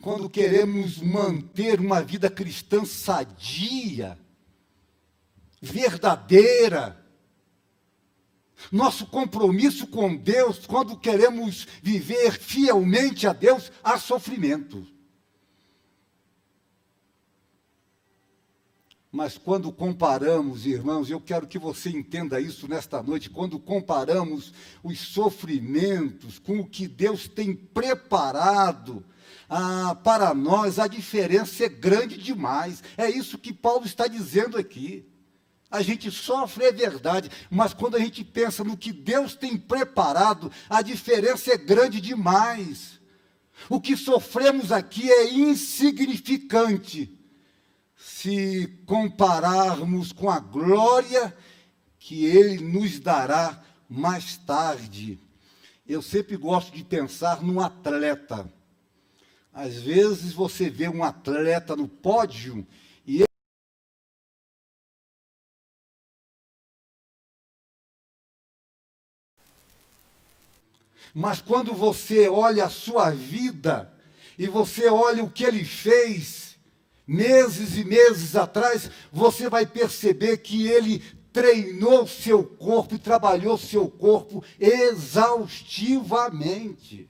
Quando 0.02 0.30
queremos 0.30 1.00
manter 1.00 1.82
uma 1.82 2.02
vida 2.02 2.30
cristã 2.30 2.86
sadia, 2.86 4.18
verdadeira, 5.62 7.06
nosso 8.72 9.08
compromisso 9.08 9.86
com 9.86 10.16
Deus, 10.16 10.66
quando 10.66 10.98
queremos 10.98 11.68
viver 11.82 12.40
fielmente 12.40 13.28
a 13.28 13.34
Deus, 13.34 13.74
há 13.84 13.98
sofrimento. 13.98 14.88
Mas 19.14 19.38
quando 19.38 19.72
comparamos, 19.72 20.66
irmãos, 20.66 21.08
eu 21.08 21.22
quero 21.22 21.46
que 21.46 21.60
você 21.60 21.92
entenda 21.92 22.42
isso 22.42 22.68
nesta 22.68 23.04
noite, 23.04 23.30
quando 23.30 23.60
comparamos 23.60 24.52
os 24.84 25.00
sofrimentos 25.02 26.40
com 26.40 26.62
o 26.62 26.66
que 26.68 26.88
Deus 26.88 27.28
tem 27.28 27.54
preparado 27.54 29.06
ah, 29.48 29.96
para 30.04 30.34
nós, 30.34 30.80
a 30.80 30.88
diferença 30.88 31.64
é 31.64 31.70
grande 31.70 32.18
demais. 32.18 32.82
É 32.98 33.08
isso 33.08 33.38
que 33.38 33.54
Paulo 33.54 33.86
está 33.86 34.08
dizendo 34.08 34.58
aqui. 34.58 35.06
A 35.70 35.84
gente 35.84 36.10
sofre, 36.10 36.66
é 36.66 36.72
verdade, 36.72 37.30
mas 37.52 37.72
quando 37.72 37.96
a 37.96 38.00
gente 38.00 38.24
pensa 38.24 38.64
no 38.64 38.76
que 38.76 38.92
Deus 38.92 39.36
tem 39.36 39.56
preparado, 39.56 40.52
a 40.68 40.82
diferença 40.82 41.54
é 41.54 41.58
grande 41.58 42.02
demais. 42.02 43.00
O 43.70 43.80
que 43.80 43.96
sofremos 43.96 44.72
aqui 44.72 45.12
é 45.12 45.32
insignificante 45.32 47.23
se 48.04 48.68
compararmos 48.86 50.12
com 50.12 50.30
a 50.30 50.38
glória 50.38 51.34
que 51.98 52.26
Ele 52.26 52.62
nos 52.62 53.00
dará 53.00 53.64
mais 53.88 54.36
tarde. 54.36 55.18
Eu 55.88 56.02
sempre 56.02 56.36
gosto 56.36 56.74
de 56.74 56.84
pensar 56.84 57.42
num 57.42 57.62
atleta. 57.62 58.52
Às 59.54 59.76
vezes 59.76 60.34
você 60.34 60.70
vê 60.70 60.90
um 60.90 61.02
atleta 61.02 61.78
no 61.78 61.88
pódio 61.88 62.68
e 63.06 63.20
ele 63.20 63.28
Mas 71.14 71.42
quando 71.42 71.74
você 71.74 72.28
olha 72.28 72.66
a 72.66 72.70
sua 72.70 73.12
vida 73.12 73.94
e 74.38 74.46
você 74.48 74.90
olha 74.90 75.24
o 75.24 75.30
que 75.30 75.46
ele 75.46 75.64
fez, 75.64 76.53
meses 77.06 77.78
e 77.78 77.84
meses 77.84 78.36
atrás, 78.36 78.90
você 79.12 79.50
vai 79.50 79.66
perceber 79.66 80.38
que 80.38 80.68
ele 80.68 81.00
treinou 81.32 82.08
seu 82.08 82.44
corpo 82.44 82.96
e 82.96 83.00
trabalhou 83.00 83.58
seu 83.58 83.90
corpo 83.90 84.44
exaustivamente. 84.60 87.10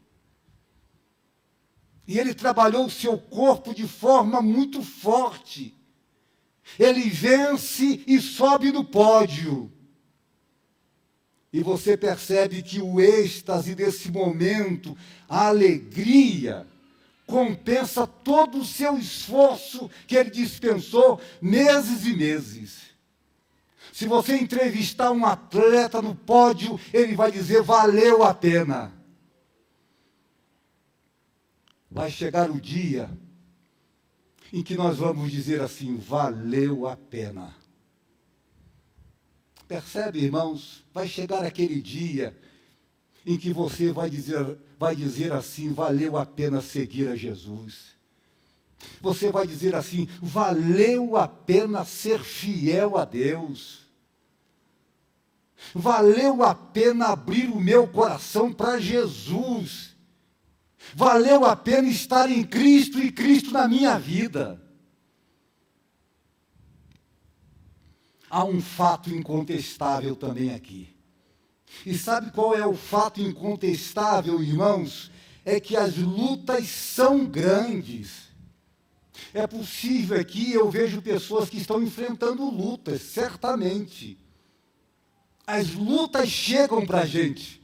E 2.07 2.19
ele 2.19 2.33
trabalhou 2.33 2.89
seu 2.89 3.17
corpo 3.17 3.73
de 3.73 3.87
forma 3.87 4.41
muito 4.41 4.81
forte. 4.81 5.73
Ele 6.79 7.09
vence 7.09 8.03
e 8.07 8.19
sobe 8.19 8.71
no 8.71 8.83
pódio. 8.83 9.71
E 11.51 11.61
você 11.61 11.95
percebe 11.95 12.63
que 12.63 12.81
o 12.81 12.99
êxtase 12.99 13.75
desse 13.75 14.11
momento, 14.11 14.97
a 15.29 15.47
alegria, 15.47 16.67
compensa 17.25 18.05
todo 18.05 18.59
o 18.59 18.65
seu 18.65 18.97
esforço 18.97 19.89
que 20.07 20.15
ele 20.15 20.29
dispensou 20.29 21.19
meses 21.41 22.05
e 22.05 22.15
meses. 22.15 22.81
Se 23.91 24.07
você 24.07 24.35
entrevistar 24.35 25.11
um 25.11 25.25
atleta 25.25 26.01
no 26.01 26.15
pódio, 26.15 26.79
ele 26.91 27.15
vai 27.15 27.31
dizer: 27.31 27.61
valeu 27.61 28.23
a 28.23 28.33
pena. 28.33 28.91
Vai 31.89 32.09
chegar 32.09 32.49
o 32.49 32.59
dia 32.59 33.09
em 34.51 34.63
que 34.63 34.75
nós 34.75 34.97
vamos 34.97 35.31
dizer 35.31 35.61
assim: 35.61 35.97
valeu 35.97 36.87
a 36.87 36.97
pena. 36.97 37.55
Percebe, 39.67 40.19
irmãos? 40.19 40.83
Vai 40.93 41.07
chegar 41.07 41.43
aquele 41.43 41.81
dia 41.81 42.35
em 43.25 43.37
que 43.37 43.53
você 43.53 43.91
vai 43.91 44.09
dizer, 44.09 44.57
vai 44.83 44.97
dizer 44.97 45.31
assim: 45.31 45.71
valeu 45.71 46.17
a 46.17 46.25
pena 46.25 46.61
seguir 46.61 47.07
a 47.07 47.15
Jesus. 47.15 47.93
Você 48.99 49.31
vai 49.31 49.47
dizer 49.47 49.73
assim: 49.75 50.09
valeu 50.21 51.15
a 51.15 51.25
pena 51.25 51.85
ser 51.85 52.19
fiel 52.19 52.97
a 52.97 53.05
Deus. 53.05 53.87
Valeu 55.73 56.43
a 56.43 56.53
pena 56.53 57.07
abrir 57.07 57.49
o 57.49 57.61
meu 57.61 57.87
coração 57.87 58.51
para 58.51 58.77
Jesus. 58.77 59.95
Valeu 60.93 61.45
a 61.45 61.55
pena 61.55 61.87
estar 61.87 62.29
em 62.29 62.43
Cristo 62.43 62.99
e 62.99 63.09
Cristo 63.09 63.51
na 63.51 63.69
minha 63.69 63.97
vida. 63.97 64.61
Há 68.29 68.43
um 68.43 68.59
fato 68.59 69.09
incontestável 69.09 70.13
também 70.13 70.53
aqui. 70.53 70.92
E 71.85 71.97
sabe 71.97 72.31
qual 72.31 72.55
é 72.55 72.65
o 72.65 72.75
fato 72.75 73.21
incontestável, 73.21 74.41
irmãos? 74.41 75.11
É 75.43 75.59
que 75.59 75.75
as 75.75 75.97
lutas 75.97 76.67
são 76.67 77.25
grandes. 77.25 78.29
É 79.33 79.45
possível 79.47 80.19
aqui, 80.19 80.53
eu 80.53 80.69
vejo 80.69 81.01
pessoas 81.01 81.49
que 81.49 81.57
estão 81.57 81.81
enfrentando 81.81 82.49
lutas, 82.49 83.01
certamente. 83.01 84.17
As 85.45 85.73
lutas 85.73 86.29
chegam 86.29 86.85
para 86.85 87.01
a 87.01 87.05
gente. 87.05 87.61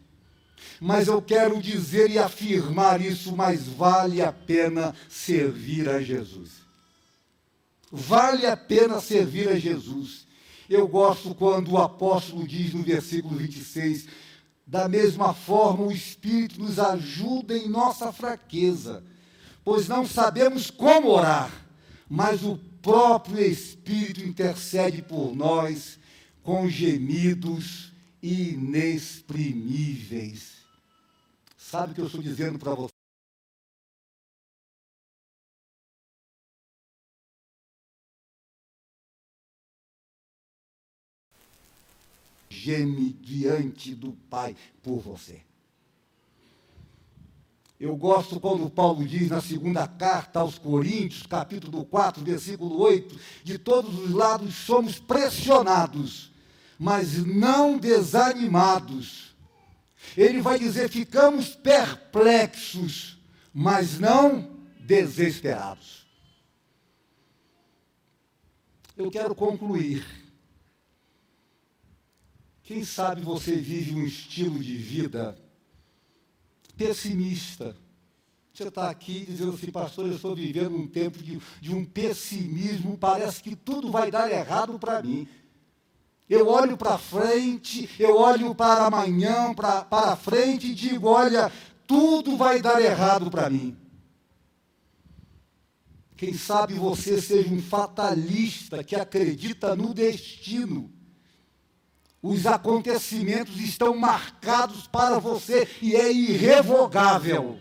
Mas 0.81 1.07
eu 1.07 1.21
quero 1.21 1.61
dizer 1.61 2.09
e 2.09 2.17
afirmar 2.17 3.01
isso, 3.01 3.35
mas 3.35 3.67
vale 3.67 4.21
a 4.21 4.31
pena 4.31 4.95
servir 5.09 5.89
a 5.89 6.01
Jesus. 6.01 6.51
Vale 7.91 8.45
a 8.45 8.55
pena 8.55 9.01
servir 9.01 9.49
a 9.49 9.59
Jesus. 9.59 10.25
Eu 10.69 10.87
gosto 10.87 11.33
quando 11.33 11.71
o 11.71 11.79
apóstolo 11.79 12.47
diz 12.47 12.71
no 12.73 12.83
versículo 12.83 13.35
26, 13.35 14.05
da 14.67 14.87
mesma 14.87 15.33
forma 15.33 15.85
o 15.85 15.91
Espírito 15.91 16.61
nos 16.61 16.77
ajuda 16.77 17.57
em 17.57 17.67
nossa 17.67 18.13
fraqueza, 18.13 19.03
pois 19.63 19.87
não 19.87 20.05
sabemos 20.05 20.69
como 20.69 21.09
orar, 21.09 21.51
mas 22.07 22.43
o 22.43 22.55
próprio 22.83 23.41
Espírito 23.41 24.21
intercede 24.21 25.01
por 25.01 25.35
nós 25.35 25.97
com 26.43 26.69
gemidos 26.69 27.91
inexprimíveis. 28.21 30.59
Sabe 31.57 31.93
o 31.93 31.95
que 31.95 32.01
eu 32.01 32.05
estou 32.05 32.21
dizendo 32.21 32.59
para 32.59 32.75
você? 32.75 32.98
Geme 42.59 43.13
diante 43.21 43.95
do 43.95 44.11
Pai 44.29 44.55
por 44.83 44.99
você. 44.99 45.41
Eu 47.79 47.95
gosto 47.95 48.41
quando 48.41 48.69
Paulo 48.69 49.07
diz 49.07 49.29
na 49.29 49.39
segunda 49.39 49.87
carta 49.87 50.41
aos 50.41 50.57
Coríntios, 50.57 51.25
capítulo 51.25 51.85
4, 51.85 52.21
versículo 52.21 52.77
8: 52.77 53.17
de 53.41 53.57
todos 53.57 53.97
os 53.97 54.11
lados 54.11 54.53
somos 54.53 54.99
pressionados, 54.99 56.29
mas 56.77 57.25
não 57.25 57.77
desanimados. 57.77 59.33
Ele 60.17 60.41
vai 60.41 60.59
dizer: 60.59 60.89
ficamos 60.89 61.55
perplexos, 61.55 63.17
mas 63.53 63.97
não 63.97 64.57
desesperados. 64.81 66.05
Eu 68.97 69.09
quero 69.09 69.33
concluir. 69.33 70.18
Quem 72.69 72.83
sabe 72.83 73.23
você 73.23 73.55
vive 73.55 73.95
um 73.95 74.05
estilo 74.05 74.59
de 74.59 74.77
vida 74.77 75.35
pessimista. 76.77 77.75
Você 78.53 78.67
está 78.67 78.91
aqui 78.91 79.25
dizendo 79.25 79.53
assim, 79.53 79.71
pastor, 79.71 80.05
eu 80.05 80.13
estou 80.13 80.35
vivendo 80.35 80.75
um 80.75 80.85
tempo 80.85 81.17
de, 81.17 81.41
de 81.59 81.73
um 81.73 81.83
pessimismo, 81.83 82.95
parece 82.95 83.41
que 83.41 83.55
tudo 83.55 83.91
vai 83.91 84.11
dar 84.11 84.29
errado 84.29 84.77
para 84.77 85.01
mim. 85.01 85.27
Eu 86.29 86.47
olho 86.47 86.77
para 86.77 86.99
frente, 86.99 87.89
eu 87.97 88.15
olho 88.15 88.53
para 88.53 88.85
amanhã, 88.85 89.51
pra, 89.55 89.83
para 89.83 90.15
frente 90.15 90.67
e 90.67 90.75
digo: 90.75 91.07
olha, 91.07 91.51
tudo 91.87 92.37
vai 92.37 92.61
dar 92.61 92.79
errado 92.79 93.31
para 93.31 93.49
mim. 93.49 93.75
Quem 96.15 96.35
sabe 96.35 96.75
você 96.75 97.19
seja 97.19 97.51
um 97.51 97.63
fatalista 97.63 98.83
que 98.83 98.95
acredita 98.95 99.75
no 99.75 99.91
destino 99.91 100.98
os 102.21 102.45
acontecimentos 102.45 103.57
estão 103.57 103.95
marcados 103.95 104.87
para 104.87 105.19
você 105.19 105.67
e 105.81 105.95
é 105.95 106.11
irrevogável. 106.11 107.59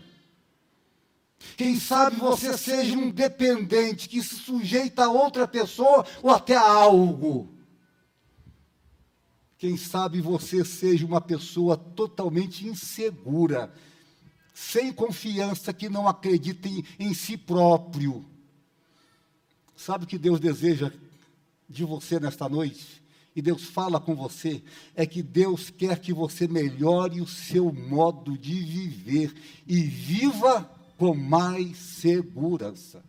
Quem 1.55 1.79
sabe 1.79 2.17
você 2.17 2.57
seja 2.57 2.97
um 2.97 3.09
dependente 3.09 4.09
que 4.09 4.21
se 4.21 4.35
sujeita 4.35 5.05
a 5.05 5.11
outra 5.11 5.47
pessoa 5.47 6.05
ou 6.21 6.29
até 6.29 6.55
a 6.55 6.61
algo. 6.61 7.53
Quem 9.57 9.75
sabe 9.75 10.21
você 10.21 10.63
seja 10.63 11.05
uma 11.05 11.19
pessoa 11.19 11.75
totalmente 11.75 12.67
insegura, 12.67 13.73
sem 14.53 14.91
confiança, 14.91 15.73
que 15.73 15.89
não 15.89 16.07
acredita 16.07 16.67
em, 16.67 16.83
em 16.97 17.13
si 17.13 17.37
próprio. 17.37 18.25
Sabe 19.75 20.03
o 20.03 20.07
que 20.07 20.17
Deus 20.17 20.39
deseja 20.39 20.91
de 21.67 21.83
você 21.83 22.19
nesta 22.19 22.47
noite? 22.47 23.01
E 23.39 23.41
Deus 23.41 23.63
fala 23.63 24.01
com 24.01 24.13
você, 24.13 24.61
é 24.93 25.05
que 25.05 25.23
Deus 25.23 25.69
quer 25.69 25.97
que 25.99 26.11
você 26.11 26.45
melhore 26.45 27.21
o 27.21 27.25
seu 27.25 27.71
modo 27.71 28.37
de 28.37 28.53
viver 28.53 29.33
e 29.65 29.79
viva 29.81 30.69
com 30.97 31.15
mais 31.15 31.77
segurança. 31.77 33.01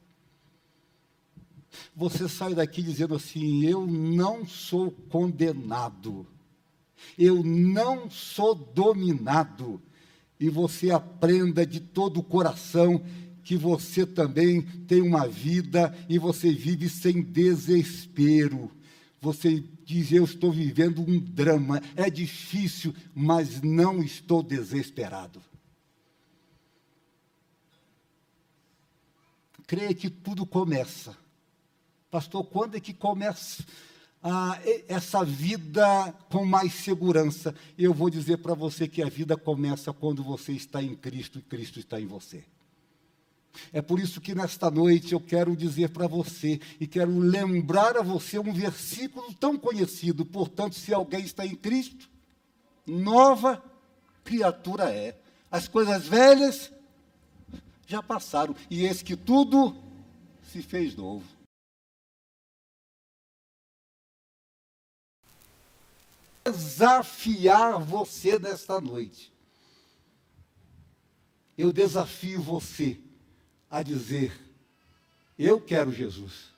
Você 1.97 2.29
sai 2.29 2.55
daqui 2.55 2.81
dizendo 2.81 3.17
assim: 3.17 3.65
Eu 3.67 3.85
não 3.89 4.47
sou 4.47 4.93
condenado, 5.09 6.25
eu 7.19 7.43
não 7.43 8.09
sou 8.09 8.55
dominado. 8.55 9.83
E 10.39 10.49
você 10.49 10.93
aprenda 10.93 11.67
de 11.67 11.81
todo 11.81 12.21
o 12.21 12.23
coração 12.23 13.03
que 13.43 13.57
você 13.57 14.07
também 14.07 14.63
tem 14.63 15.03
uma 15.03 15.27
vida 15.27 15.93
e 16.09 16.21
você 16.21 16.53
vive 16.53 16.89
sem 16.89 17.21
desespero. 17.21 18.71
Você 19.21 19.63
diz: 19.85 20.11
Eu 20.13 20.25
estou 20.25 20.51
vivendo 20.51 21.03
um 21.03 21.19
drama, 21.19 21.83
é 21.95 22.09
difícil, 22.09 22.95
mas 23.15 23.61
não 23.61 24.03
estou 24.03 24.43
desesperado. 24.43 25.43
Creia 29.67 29.95
que 29.95 30.11
tudo 30.11 30.47
começa. 30.47 31.17
Pastor, 32.11 32.45
quando 32.45 32.77
é 32.77 32.81
que 32.81 32.93
começa 32.93 33.65
ah, 34.21 34.59
essa 34.89 35.25
vida 35.25 36.13
com 36.29 36.45
mais 36.45 36.75
segurança? 36.75 37.55
Eu 37.79 37.95
vou 37.95 38.11
dizer 38.11 38.39
para 38.39 38.55
você 38.55 38.89
que 38.89 39.01
a 39.01 39.09
vida 39.09 39.37
começa 39.37 39.93
quando 39.93 40.25
você 40.25 40.53
está 40.53 40.83
em 40.83 40.97
Cristo 40.97 41.39
e 41.39 41.43
Cristo 41.43 41.79
está 41.79 42.01
em 42.01 42.07
você. 42.07 42.45
É 43.73 43.83
por 43.83 44.01
isso 44.01 44.21
que 44.21 44.35
nesta 44.35 44.71
noite 44.71 45.13
eu 45.13 45.21
quero 45.21 45.57
dizer 45.57 45.91
para 45.91 46.07
você 46.07 46.61
e 46.79 46.87
quero 46.87 47.19
lembrar 47.19 47.97
a 47.97 48.03
você 48.03 48.39
um 48.39 48.53
versículo 48.53 49.33
tão 49.35 49.59
conhecido. 49.59 50.25
Portanto, 50.25 50.75
se 50.75 50.93
alguém 50.93 51.21
está 51.21 51.45
em 51.47 51.55
Cristo, 51.55 52.09
nova 52.87 53.63
criatura 54.25 54.91
é. 54.91 55.19
As 55.51 55.67
coisas 55.67 56.07
velhas 56.07 56.73
já 57.87 58.03
passaram 58.03 58.55
e 58.69 58.87
eis 58.87 59.03
que 59.03 59.17
tudo 59.17 59.77
se 60.45 60.63
fez 60.63 60.95
novo. 60.95 61.27
Desafiar 66.45 67.81
você 67.81 68.39
nesta 68.39 68.81
noite. 68.81 69.33
Eu 71.57 71.73
desafio 71.73 72.41
você 72.41 72.99
a 73.71 73.83
dizer: 73.83 74.33
Eu 75.39 75.61
quero 75.61 75.93
Jesus. 75.93 76.51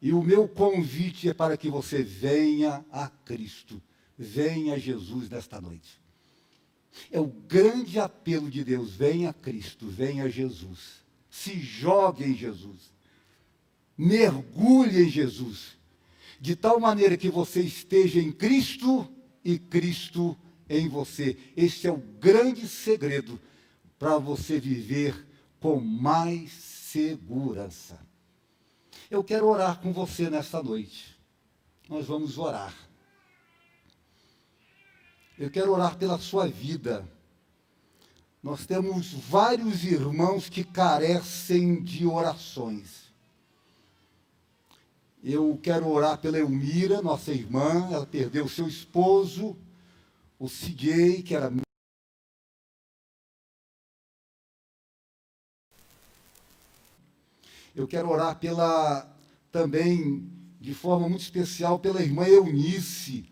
E 0.00 0.12
o 0.12 0.22
meu 0.22 0.48
convite 0.48 1.28
é 1.28 1.34
para 1.34 1.56
que 1.56 1.68
você 1.68 2.02
venha 2.02 2.84
a 2.90 3.08
Cristo, 3.08 3.82
venha 4.16 4.74
a 4.74 4.78
Jesus 4.78 5.28
nesta 5.28 5.60
noite. 5.60 6.00
É 7.10 7.20
o 7.20 7.26
grande 7.26 7.98
apelo 7.98 8.50
de 8.50 8.64
Deus: 8.64 8.94
venha 8.94 9.30
a 9.30 9.34
Cristo, 9.34 9.86
venha 9.86 10.24
a 10.24 10.28
Jesus. 10.28 11.04
Se 11.28 11.60
jogue 11.60 12.24
em 12.24 12.34
Jesus. 12.34 12.92
Mergulhe 13.96 15.04
em 15.04 15.10
Jesus. 15.10 15.76
De 16.40 16.54
tal 16.54 16.78
maneira 16.78 17.16
que 17.16 17.28
você 17.28 17.60
esteja 17.60 18.20
em 18.20 18.30
Cristo 18.30 19.08
e 19.44 19.58
Cristo 19.58 20.36
em 20.68 20.88
você. 20.88 21.36
Este 21.56 21.88
é 21.88 21.92
o 21.92 21.96
grande 21.96 22.68
segredo 22.68 23.40
para 23.98 24.18
você 24.18 24.60
viver 24.60 25.27
com 25.60 25.80
mais 25.80 26.50
segurança. 26.52 27.98
Eu 29.10 29.24
quero 29.24 29.46
orar 29.46 29.80
com 29.80 29.92
você 29.92 30.28
nesta 30.28 30.62
noite. 30.62 31.18
Nós 31.88 32.06
vamos 32.06 32.38
orar. 32.38 32.74
Eu 35.38 35.50
quero 35.50 35.72
orar 35.72 35.96
pela 35.96 36.18
sua 36.18 36.46
vida. 36.46 37.08
Nós 38.42 38.66
temos 38.66 39.12
vários 39.12 39.84
irmãos 39.84 40.48
que 40.48 40.62
carecem 40.62 41.82
de 41.82 42.06
orações. 42.06 43.08
Eu 45.22 45.58
quero 45.62 45.88
orar 45.88 46.18
pela 46.18 46.38
Elmira, 46.38 47.02
nossa 47.02 47.32
irmã, 47.32 47.88
ela 47.90 48.06
perdeu 48.06 48.48
seu 48.48 48.68
esposo, 48.68 49.56
o 50.38 50.48
CJ, 50.48 51.22
que 51.22 51.34
era 51.34 51.50
Eu 57.78 57.86
quero 57.86 58.10
orar 58.10 58.36
pela 58.40 59.08
também 59.52 60.28
de 60.60 60.74
forma 60.74 61.08
muito 61.08 61.22
especial 61.22 61.78
pela 61.78 62.02
irmã 62.02 62.26
Eunice. 62.26 63.24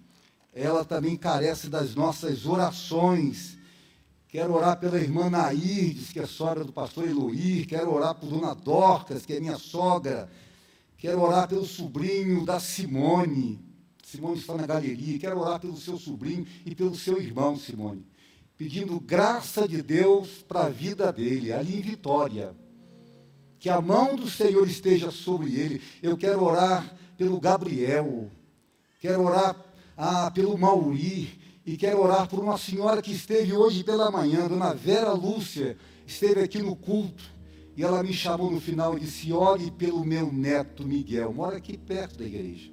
Ela 0.55 0.85
também 0.85 1.17
carece 1.17 1.69
das 1.69 1.97
nossas 1.97 2.47
orações. 2.47 3.59
Quero 4.29 4.55
orar 4.55 4.79
pela 4.79 5.01
irmã 5.01 5.29
Nairdes, 5.29 6.13
que 6.13 6.21
é 6.21 6.27
sogra 6.27 6.63
do 6.63 6.73
pastor 6.73 7.09
Eloir. 7.09 7.67
Quero 7.67 7.93
orar 7.93 8.15
por 8.15 8.29
dona 8.29 8.55
Dorcas, 8.55 9.27
que 9.27 9.33
é 9.33 9.41
minha 9.41 9.59
sogra. 9.59 10.31
Quero 10.97 11.21
orar 11.23 11.49
pelo 11.49 11.67
sobrinho 11.67 12.45
da 12.47 12.61
Simone. 12.61 13.61
Simone 14.05 14.39
está 14.39 14.55
na 14.55 14.65
galeria. 14.65 15.19
Quero 15.19 15.41
orar 15.41 15.59
pelo 15.59 15.77
seu 15.77 15.99
sobrinho 15.99 16.47
e 16.65 16.73
pelo 16.73 16.95
seu 16.95 17.21
irmão, 17.21 17.57
Simone. 17.57 18.07
Pedindo 18.57 19.01
graça 19.01 19.67
de 19.67 19.83
Deus 19.83 20.45
para 20.47 20.67
a 20.67 20.69
vida 20.69 21.13
dele, 21.13 21.53
ali 21.53 21.79
em 21.79 21.83
Vitória 21.83 22.55
que 23.59 23.69
a 23.69 23.81
mão 23.81 24.17
do 24.17 24.29
Senhor 24.29 24.67
esteja 24.67 25.11
sobre 25.11 25.55
ele. 25.55 25.83
Eu 26.03 26.17
quero 26.17 26.43
orar 26.43 26.97
pelo 27.17 27.41
Gabriel, 27.41 28.31
quero 29.01 29.23
orar 29.23 29.57
ah, 29.97 30.31
pelo 30.31 30.57
Mauri, 30.59 31.41
e 31.65 31.77
quero 31.77 32.01
orar 32.01 32.29
por 32.29 32.39
uma 32.39 32.59
senhora 32.59 33.03
que 33.03 33.13
esteve 33.13 33.53
hoje 33.53 33.83
pela 33.83 34.11
manhã, 34.11 34.47
dona 34.47 34.73
Vera 34.73 35.13
Lúcia, 35.13 35.77
esteve 36.07 36.41
aqui 36.41 36.63
no 36.63 36.77
culto, 36.77 37.25
e 37.77 37.83
ela 37.83 38.03
me 38.03 38.13
chamou 38.13 38.51
no 38.51 38.61
final 38.61 38.97
e 38.97 39.01
disse: 39.01 39.33
Ore 39.33 39.71
pelo 39.71 40.05
meu 40.05 40.33
neto 40.33 40.87
Miguel, 40.87 41.33
mora 41.33 41.57
aqui 41.57 41.77
perto 41.77 42.19
da 42.19 42.25
igreja. 42.25 42.71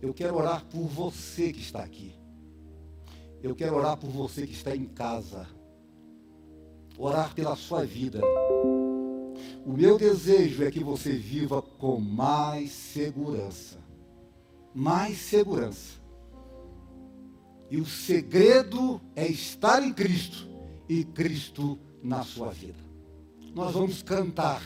Eu 0.00 0.14
quero 0.14 0.36
orar 0.36 0.64
por 0.64 0.86
você 0.86 1.52
que 1.52 1.60
está 1.60 1.82
aqui. 1.82 2.14
Eu 3.42 3.54
quero 3.54 3.76
orar 3.76 3.96
por 3.96 4.08
você 4.08 4.46
que 4.46 4.52
está 4.52 4.74
em 4.74 4.86
casa. 4.86 5.46
Orar 6.96 7.34
pela 7.34 7.56
sua 7.56 7.84
vida. 7.84 8.20
O 9.64 9.72
meu 9.72 9.98
desejo 9.98 10.64
é 10.64 10.70
que 10.70 10.82
você 10.82 11.12
viva 11.12 11.60
com 11.60 12.00
mais 12.00 12.70
segurança. 12.70 13.78
Mais 14.74 15.18
segurança. 15.18 16.00
E 17.70 17.76
o 17.76 17.86
segredo 17.86 19.00
é 19.14 19.26
estar 19.26 19.82
em 19.82 19.92
Cristo 19.92 20.48
e 20.88 21.04
Cristo 21.04 21.78
na 22.02 22.24
sua 22.24 22.50
vida. 22.50 22.82
Nós 23.54 23.72
vamos 23.72 24.02
cantar 24.02 24.62